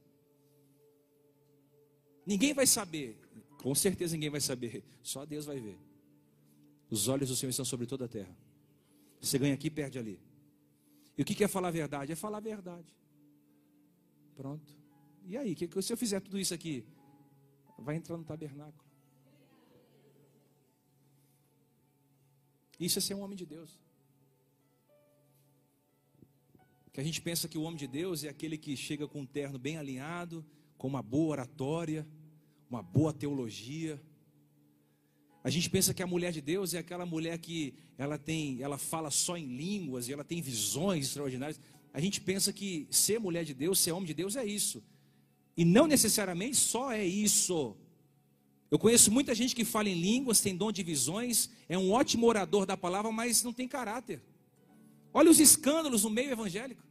Ninguém 2.26 2.53
vai 2.53 2.66
saber, 2.66 3.20
com 3.62 3.76
certeza 3.76 4.16
ninguém 4.16 4.32
vai 4.32 4.41
saber, 4.41 4.84
só 5.03 5.26
Deus 5.26 5.45
vai 5.45 5.60
ver. 5.60 5.78
Os 6.89 7.08
olhos 7.08 7.30
do 7.30 7.36
Senhor 7.36 7.51
estão 7.51 7.66
sobre 7.66 7.86
toda 7.86 8.06
a 8.06 8.08
terra. 8.08 8.36
Você 9.22 9.38
ganha 9.38 9.53
aqui, 9.53 9.70
perde 9.70 9.99
ali. 9.99 10.20
E 11.18 11.22
o 11.22 11.26
que 11.26 11.43
é 11.43 11.47
falar 11.47 11.68
a 11.68 11.72
verdade? 11.72 12.12
É 12.12 12.16
falar 12.16 12.38
a 12.38 12.41
verdade. 12.41 12.95
Pronto. 14.36 14.74
E 15.28 15.38
aí, 15.38 15.56
se 15.82 15.93
eu 15.93 15.97
fizer 15.97 16.20
tudo 16.20 16.39
isso 16.39 16.53
aqui, 16.53 16.86
vai 17.78 17.95
entrar 17.95 18.17
no 18.17 18.23
tabernáculo. 18.23 18.84
Isso 22.80 22.99
é 22.99 23.01
ser 23.01 23.13
um 23.13 23.21
homem 23.21 23.38
de 23.38 23.45
Deus. 23.45 23.80
que 26.95 27.01
a 27.01 27.03
gente 27.03 27.21
pensa 27.21 27.49
que 27.49 27.57
o 27.57 27.63
homem 27.63 27.78
de 27.78 27.88
Deus 27.88 28.23
é 28.23 28.30
aquele 28.30 28.57
que 28.57 28.78
chega 28.78 29.05
com 29.05 29.19
um 29.19 29.26
terno 29.26 29.59
bem 29.59 29.76
alinhado, 29.76 30.45
com 30.78 30.88
uma 30.88 31.03
boa 31.03 31.32
oratória, 31.32 32.07
uma 32.69 32.82
boa 32.82 33.11
teologia. 33.11 34.01
A 35.43 35.49
gente 35.49 35.69
pensa 35.69 35.93
que 35.93 36.01
a 36.01 36.07
mulher 36.07 36.32
de 36.32 36.39
Deus 36.39 36.73
é 36.73 36.78
aquela 36.78 37.05
mulher 37.05 37.38
que 37.38 37.73
ela 37.97 38.17
tem, 38.17 38.61
ela 38.61 38.78
fala 38.78 39.11
só 39.11 39.36
em 39.36 39.57
línguas 39.57 40.07
e 40.07 40.13
ela 40.13 40.23
tem 40.23 40.41
visões 40.41 41.07
extraordinárias. 41.07 41.59
A 41.91 41.99
gente 41.99 42.21
pensa 42.21 42.53
que 42.53 42.88
ser 42.89 43.19
mulher 43.19 43.43
de 43.43 43.53
Deus, 43.53 43.78
ser 43.78 43.91
homem 43.91 44.07
de 44.07 44.13
Deus 44.13 44.38
é 44.38 44.45
isso. 44.45 44.82
E 45.56 45.64
não 45.64 45.88
necessariamente 45.88 46.58
só 46.58 46.91
é 46.91 47.06
isso. 47.06 47.76
Eu 48.70 48.80
conheço 48.80 49.12
muita 49.12 49.34
gente 49.34 49.56
que 49.56 49.64
fala 49.64 49.88
em 49.88 49.99
línguas, 49.99 50.41
tem 50.41 50.56
dom 50.56 50.72
de 50.72 50.84
visões, 50.84 51.49
é 51.70 51.78
um 51.78 51.91
ótimo 51.91 52.28
orador 52.28 52.66
da 52.66 52.76
palavra, 52.76 53.12
mas 53.12 53.43
não 53.43 53.53
tem 53.53 53.68
caráter. 53.68 54.22
Olha 55.14 55.32
os 55.32 55.39
escândalos 55.39 56.03
no 56.03 56.10
meio 56.10 56.32
evangélico. 56.32 56.84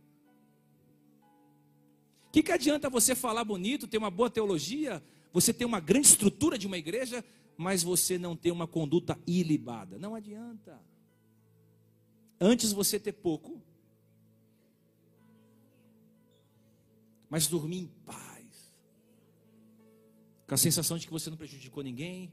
O 2.29 2.33
que, 2.33 2.43
que 2.43 2.53
adianta 2.53 2.89
você 2.89 3.15
falar 3.15 3.45
bonito, 3.45 3.87
ter 3.87 3.99
uma 3.99 4.11
boa 4.11 4.31
teologia, 4.31 5.03
você 5.33 5.53
ter 5.53 5.65
uma 5.65 5.79
grande 5.79 6.07
estrutura 6.07 6.57
de 6.57 6.67
uma 6.67 6.79
igreja, 6.79 7.25
mas 7.57 7.83
você 7.83 8.17
não 8.17 8.35
ter 8.35 8.51
uma 8.51 8.67
conduta 8.67 9.19
ilibada? 9.27 9.99
Não 9.99 10.15
adianta. 10.15 10.81
Antes 12.41 12.73
você 12.73 12.99
ter 12.99 13.13
pouco, 13.13 13.63
mas 17.29 17.47
dormir 17.47 17.79
em 17.79 17.87
paz, 18.07 18.34
com 20.47 20.55
a 20.55 20.59
sensação 20.59 20.99
de 20.99 21.07
que 21.07 21.13
você 21.13 21.31
não 21.31 21.37
prejudicou 21.37 21.83
ninguém, 21.83 22.33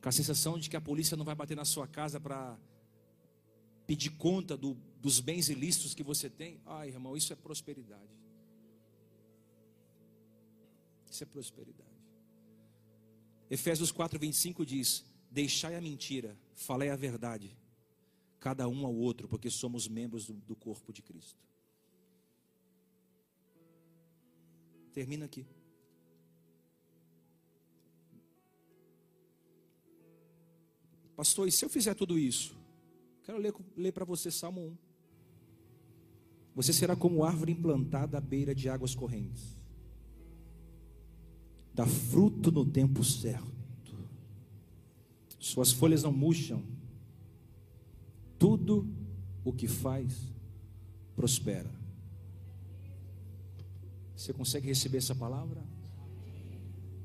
com 0.00 0.08
a 0.08 0.12
sensação 0.12 0.58
de 0.58 0.70
que 0.70 0.76
a 0.76 0.80
polícia 0.80 1.16
não 1.16 1.24
vai 1.24 1.34
bater 1.34 1.56
na 1.56 1.64
sua 1.64 1.86
casa 1.86 2.20
para 2.20 2.58
pedir 3.86 4.10
conta 4.10 4.56
do, 4.56 4.74
dos 5.00 5.20
bens 5.20 5.48
ilícitos 5.48 5.94
que 5.94 6.02
você 6.02 6.30
tem. 6.30 6.60
Ai, 6.64 6.88
irmão, 6.88 7.16
isso 7.16 7.32
é 7.32 7.36
prosperidade. 7.36 8.16
Isso 11.10 11.22
é 11.24 11.26
prosperidade. 11.26 11.90
Efésios 13.50 13.90
4, 13.90 14.18
25 14.18 14.64
diz: 14.64 15.04
Deixai 15.28 15.74
a 15.74 15.80
mentira, 15.80 16.38
falei 16.54 16.88
a 16.88 16.96
verdade, 16.96 17.56
cada 18.38 18.68
um 18.68 18.86
ao 18.86 18.94
outro, 18.94 19.26
porque 19.26 19.50
somos 19.50 19.88
membros 19.88 20.26
do, 20.26 20.34
do 20.34 20.54
corpo 20.54 20.92
de 20.92 21.02
Cristo. 21.02 21.38
Termina 24.92 25.24
aqui. 25.24 25.46
Pastor, 31.20 31.46
e 31.46 31.52
se 31.52 31.62
eu 31.62 31.68
fizer 31.68 31.92
tudo 31.92 32.18
isso? 32.18 32.56
Quero 33.24 33.36
ler, 33.36 33.52
ler 33.76 33.92
para 33.92 34.06
você 34.06 34.30
Salmo 34.30 34.62
1. 34.62 34.76
Você 36.54 36.72
será 36.72 36.96
como 36.96 37.22
árvore 37.22 37.52
implantada 37.52 38.16
à 38.16 38.20
beira 38.22 38.54
de 38.54 38.70
águas 38.70 38.94
correntes. 38.94 39.54
Dá 41.74 41.84
fruto 41.84 42.50
no 42.50 42.64
tempo 42.64 43.04
certo. 43.04 43.94
Suas 45.38 45.70
folhas 45.70 46.02
não 46.02 46.10
murcham. 46.10 46.64
Tudo 48.38 48.88
o 49.44 49.52
que 49.52 49.68
faz 49.68 50.32
prospera. 51.14 51.70
Você 54.16 54.32
consegue 54.32 54.68
receber 54.68 54.96
essa 54.96 55.14
palavra? 55.14 55.62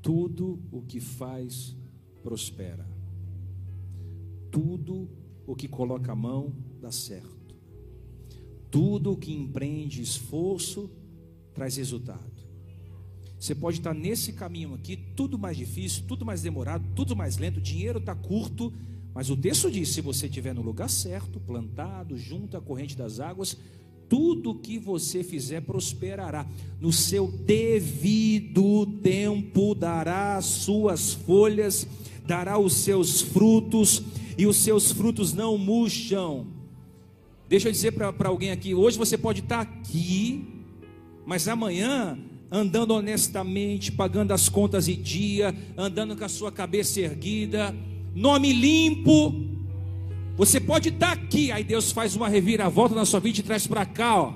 Tudo 0.00 0.58
o 0.72 0.80
que 0.80 1.00
faz 1.00 1.76
prospera. 2.22 2.95
Tudo 4.56 5.06
o 5.46 5.54
que 5.54 5.68
coloca 5.68 6.12
a 6.12 6.16
mão 6.16 6.50
dá 6.80 6.90
certo. 6.90 7.54
Tudo 8.70 9.12
o 9.12 9.16
que 9.18 9.30
empreende 9.30 10.00
esforço 10.00 10.90
traz 11.52 11.76
resultado. 11.76 12.42
Você 13.38 13.54
pode 13.54 13.80
estar 13.80 13.92
nesse 13.92 14.32
caminho 14.32 14.72
aqui, 14.72 14.96
tudo 15.14 15.38
mais 15.38 15.58
difícil, 15.58 16.04
tudo 16.08 16.24
mais 16.24 16.40
demorado, 16.40 16.86
tudo 16.94 17.14
mais 17.14 17.36
lento, 17.36 17.58
o 17.58 17.60
dinheiro 17.60 17.98
está 17.98 18.14
curto, 18.14 18.72
mas 19.12 19.28
o 19.28 19.36
texto 19.36 19.70
diz: 19.70 19.90
se 19.90 20.00
você 20.00 20.24
estiver 20.24 20.54
no 20.54 20.62
lugar 20.62 20.88
certo, 20.88 21.38
plantado, 21.38 22.16
junto 22.16 22.56
à 22.56 22.60
corrente 22.62 22.96
das 22.96 23.20
águas, 23.20 23.58
tudo 24.08 24.54
que 24.54 24.78
você 24.78 25.22
fizer 25.22 25.60
prosperará. 25.60 26.46
No 26.80 26.94
seu 26.94 27.28
devido 27.30 28.86
tempo 29.02 29.74
dará 29.74 30.38
as 30.38 30.46
suas 30.46 31.12
folhas, 31.12 31.86
dará 32.26 32.58
os 32.58 32.72
seus 32.72 33.20
frutos, 33.20 34.02
e 34.36 34.46
os 34.46 34.56
seus 34.56 34.92
frutos 34.92 35.32
não 35.32 35.56
murcham. 35.56 36.46
Deixa 37.48 37.68
eu 37.68 37.72
dizer 37.72 37.92
para 37.92 38.28
alguém 38.28 38.50
aqui: 38.50 38.74
hoje 38.74 38.98
você 38.98 39.16
pode 39.16 39.40
estar 39.40 39.60
aqui, 39.60 40.44
mas 41.24 41.48
amanhã 41.48 42.18
andando 42.50 42.92
honestamente, 42.92 43.90
pagando 43.90 44.32
as 44.32 44.48
contas 44.48 44.88
em 44.88 45.00
dia, 45.00 45.54
andando 45.76 46.16
com 46.16 46.24
a 46.24 46.28
sua 46.28 46.52
cabeça 46.52 47.00
erguida, 47.00 47.74
nome 48.14 48.52
limpo. 48.52 49.34
Você 50.36 50.60
pode 50.60 50.90
estar 50.90 51.12
aqui, 51.12 51.50
aí 51.50 51.64
Deus 51.64 51.90
faz 51.90 52.14
uma 52.14 52.28
reviravolta 52.28 52.94
na 52.94 53.04
sua 53.04 53.20
vida 53.20 53.40
e 53.40 53.42
traz 53.42 53.66
para 53.66 53.86
cá, 53.86 54.22
ó. 54.22 54.34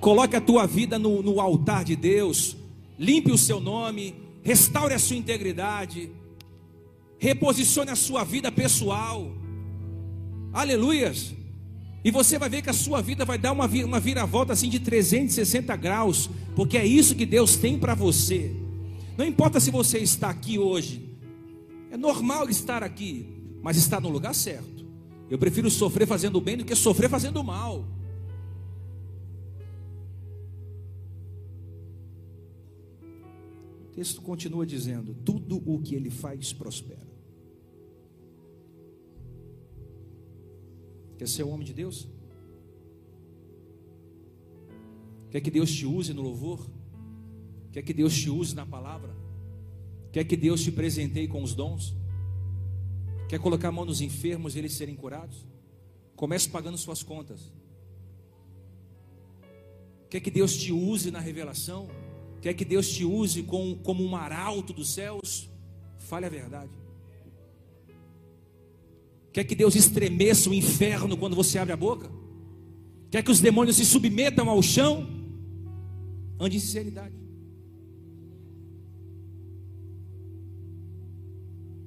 Coloque 0.00 0.34
a 0.34 0.40
tua 0.40 0.66
vida 0.66 0.98
no, 0.98 1.22
no 1.22 1.40
altar 1.40 1.84
de 1.84 1.94
Deus, 1.94 2.56
limpe 2.98 3.30
o 3.30 3.38
seu 3.38 3.60
nome, 3.60 4.14
restaure 4.42 4.94
a 4.94 4.98
sua 4.98 5.16
integridade, 5.16 6.10
reposicione 7.22 7.88
a 7.88 7.94
sua 7.94 8.24
vida 8.24 8.50
pessoal. 8.50 9.30
Aleluias. 10.52 11.32
E 12.04 12.10
você 12.10 12.36
vai 12.36 12.48
ver 12.48 12.62
que 12.62 12.70
a 12.70 12.72
sua 12.72 13.00
vida 13.00 13.24
vai 13.24 13.38
dar 13.38 13.52
uma, 13.52 13.64
uma 13.64 14.00
viravolta 14.00 14.52
assim 14.52 14.68
de 14.68 14.80
360 14.80 15.76
graus, 15.76 16.28
porque 16.56 16.76
é 16.76 16.84
isso 16.84 17.14
que 17.14 17.24
Deus 17.24 17.54
tem 17.54 17.78
para 17.78 17.94
você. 17.94 18.52
Não 19.16 19.24
importa 19.24 19.60
se 19.60 19.70
você 19.70 19.98
está 20.00 20.30
aqui 20.30 20.58
hoje, 20.58 21.16
é 21.92 21.96
normal 21.96 22.48
estar 22.48 22.82
aqui, 22.82 23.24
mas 23.62 23.76
está 23.76 24.00
no 24.00 24.08
lugar 24.08 24.34
certo. 24.34 24.84
Eu 25.30 25.38
prefiro 25.38 25.70
sofrer 25.70 26.08
fazendo 26.08 26.40
bem 26.40 26.56
do 26.56 26.64
que 26.64 26.74
sofrer 26.74 27.08
fazendo 27.08 27.44
mal. 27.44 27.86
O 33.80 33.94
texto 33.94 34.20
continua 34.20 34.66
dizendo: 34.66 35.14
tudo 35.24 35.62
o 35.64 35.78
que 35.78 35.94
ele 35.94 36.10
faz 36.10 36.52
prospera. 36.52 37.11
Quer 41.22 41.28
ser 41.28 41.44
um 41.44 41.52
homem 41.52 41.64
de 41.64 41.72
Deus? 41.72 42.08
Quer 45.30 45.40
que 45.40 45.52
Deus 45.52 45.70
te 45.70 45.86
use 45.86 46.12
no 46.12 46.20
louvor? 46.20 46.68
Quer 47.70 47.82
que 47.82 47.94
Deus 47.94 48.12
te 48.12 48.28
use 48.28 48.56
na 48.56 48.66
palavra? 48.66 49.14
Quer 50.10 50.24
que 50.24 50.36
Deus 50.36 50.64
te 50.64 50.72
presenteie 50.72 51.28
com 51.28 51.40
os 51.40 51.54
dons? 51.54 51.94
Quer 53.28 53.38
colocar 53.38 53.68
a 53.68 53.70
mão 53.70 53.84
nos 53.84 54.00
enfermos 54.00 54.56
e 54.56 54.58
eles 54.58 54.72
serem 54.72 54.96
curados? 54.96 55.46
Comece 56.16 56.48
pagando 56.48 56.76
suas 56.76 57.04
contas. 57.04 57.52
Quer 60.10 60.18
que 60.18 60.30
Deus 60.32 60.56
te 60.56 60.72
use 60.72 61.12
na 61.12 61.20
revelação? 61.20 61.88
Quer 62.40 62.54
que 62.54 62.64
Deus 62.64 62.90
te 62.90 63.04
use 63.04 63.44
com, 63.44 63.76
como 63.76 64.02
um 64.02 64.16
arauto 64.16 64.72
dos 64.72 64.92
céus? 64.92 65.48
Fale 65.98 66.26
a 66.26 66.28
verdade. 66.28 66.81
Quer 69.32 69.44
que 69.44 69.54
Deus 69.54 69.74
estremeça 69.74 70.50
o 70.50 70.54
inferno 70.54 71.16
quando 71.16 71.34
você 71.34 71.58
abre 71.58 71.72
a 71.72 71.76
boca? 71.76 72.10
Quer 73.10 73.22
que 73.22 73.30
os 73.30 73.40
demônios 73.40 73.76
se 73.76 73.84
submetam 73.84 74.48
ao 74.48 74.62
chão? 74.62 75.06
Ande 76.38 76.56
em 76.56 76.60
sinceridade. 76.60 77.14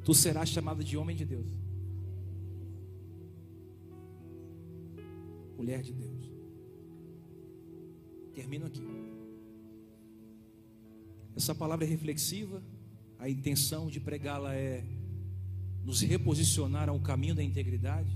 Tu 0.03 0.13
serás 0.13 0.49
chamado 0.49 0.83
de 0.83 0.97
homem 0.97 1.15
de 1.15 1.25
Deus. 1.25 1.47
Mulher 5.57 5.81
de 5.81 5.93
Deus. 5.93 6.31
Termino 8.33 8.65
aqui. 8.65 8.83
Essa 11.35 11.53
palavra 11.55 11.85
é 11.85 11.87
reflexiva. 11.87 12.61
A 13.17 13.29
intenção 13.29 13.87
de 13.87 13.99
pregá-la 13.99 14.53
é 14.53 14.83
nos 15.85 16.01
reposicionar 16.01 16.89
ao 16.89 16.99
caminho 16.99 17.35
da 17.35 17.43
integridade. 17.43 18.09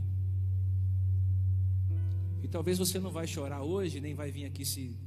E 2.41 2.47
talvez 2.47 2.79
você 2.79 2.99
não 2.99 3.11
vai 3.11 3.27
chorar 3.27 3.61
hoje, 3.61 4.01
nem 4.01 4.15
vai 4.15 4.31
vir 4.31 4.45
aqui 4.45 4.65
se, 4.65 4.97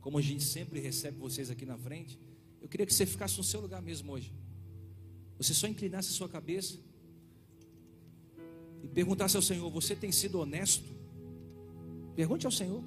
como 0.00 0.18
a 0.18 0.22
gente 0.22 0.44
sempre 0.44 0.80
recebe 0.80 1.18
vocês 1.18 1.50
aqui 1.50 1.64
na 1.64 1.78
frente. 1.78 2.18
Eu 2.60 2.68
queria 2.68 2.84
que 2.84 2.92
você 2.92 3.06
ficasse 3.06 3.38
no 3.38 3.44
seu 3.44 3.60
lugar 3.60 3.80
mesmo 3.80 4.12
hoje. 4.12 4.32
Você 5.38 5.54
só 5.54 5.66
inclinasse 5.66 6.10
a 6.10 6.12
sua 6.12 6.28
cabeça 6.28 6.78
e 8.82 8.88
perguntasse 8.88 9.34
ao 9.34 9.42
Senhor: 9.42 9.68
Você 9.70 9.96
tem 9.96 10.12
sido 10.12 10.38
honesto? 10.38 10.88
Pergunte 12.14 12.44
ao 12.44 12.52
Senhor. 12.52 12.84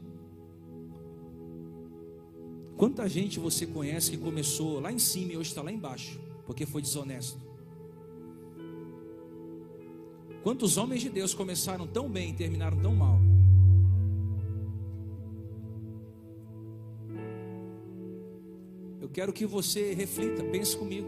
Quanta 2.77 3.07
gente 3.09 3.39
você 3.39 3.65
conhece 3.65 4.11
que 4.11 4.17
começou 4.17 4.79
lá 4.79 4.91
em 4.91 4.99
cima 4.99 5.33
e 5.33 5.38
hoje 5.38 5.49
está 5.49 5.61
lá 5.61 5.71
embaixo, 5.71 6.19
porque 6.45 6.65
foi 6.65 6.81
desonesto? 6.81 7.45
Quantos 10.46 10.78
homens 10.78 11.02
de 11.02 11.10
Deus 11.10 11.34
começaram 11.34 11.88
tão 11.88 12.08
bem 12.08 12.30
e 12.30 12.34
terminaram 12.34 12.78
tão 12.78 12.93
mal? 12.93 13.20
Eu 19.02 19.10
quero 19.10 19.34
que 19.34 19.43
você 19.43 19.91
reflita, 19.96 20.43
pense 20.43 20.78
comigo. 20.78 21.08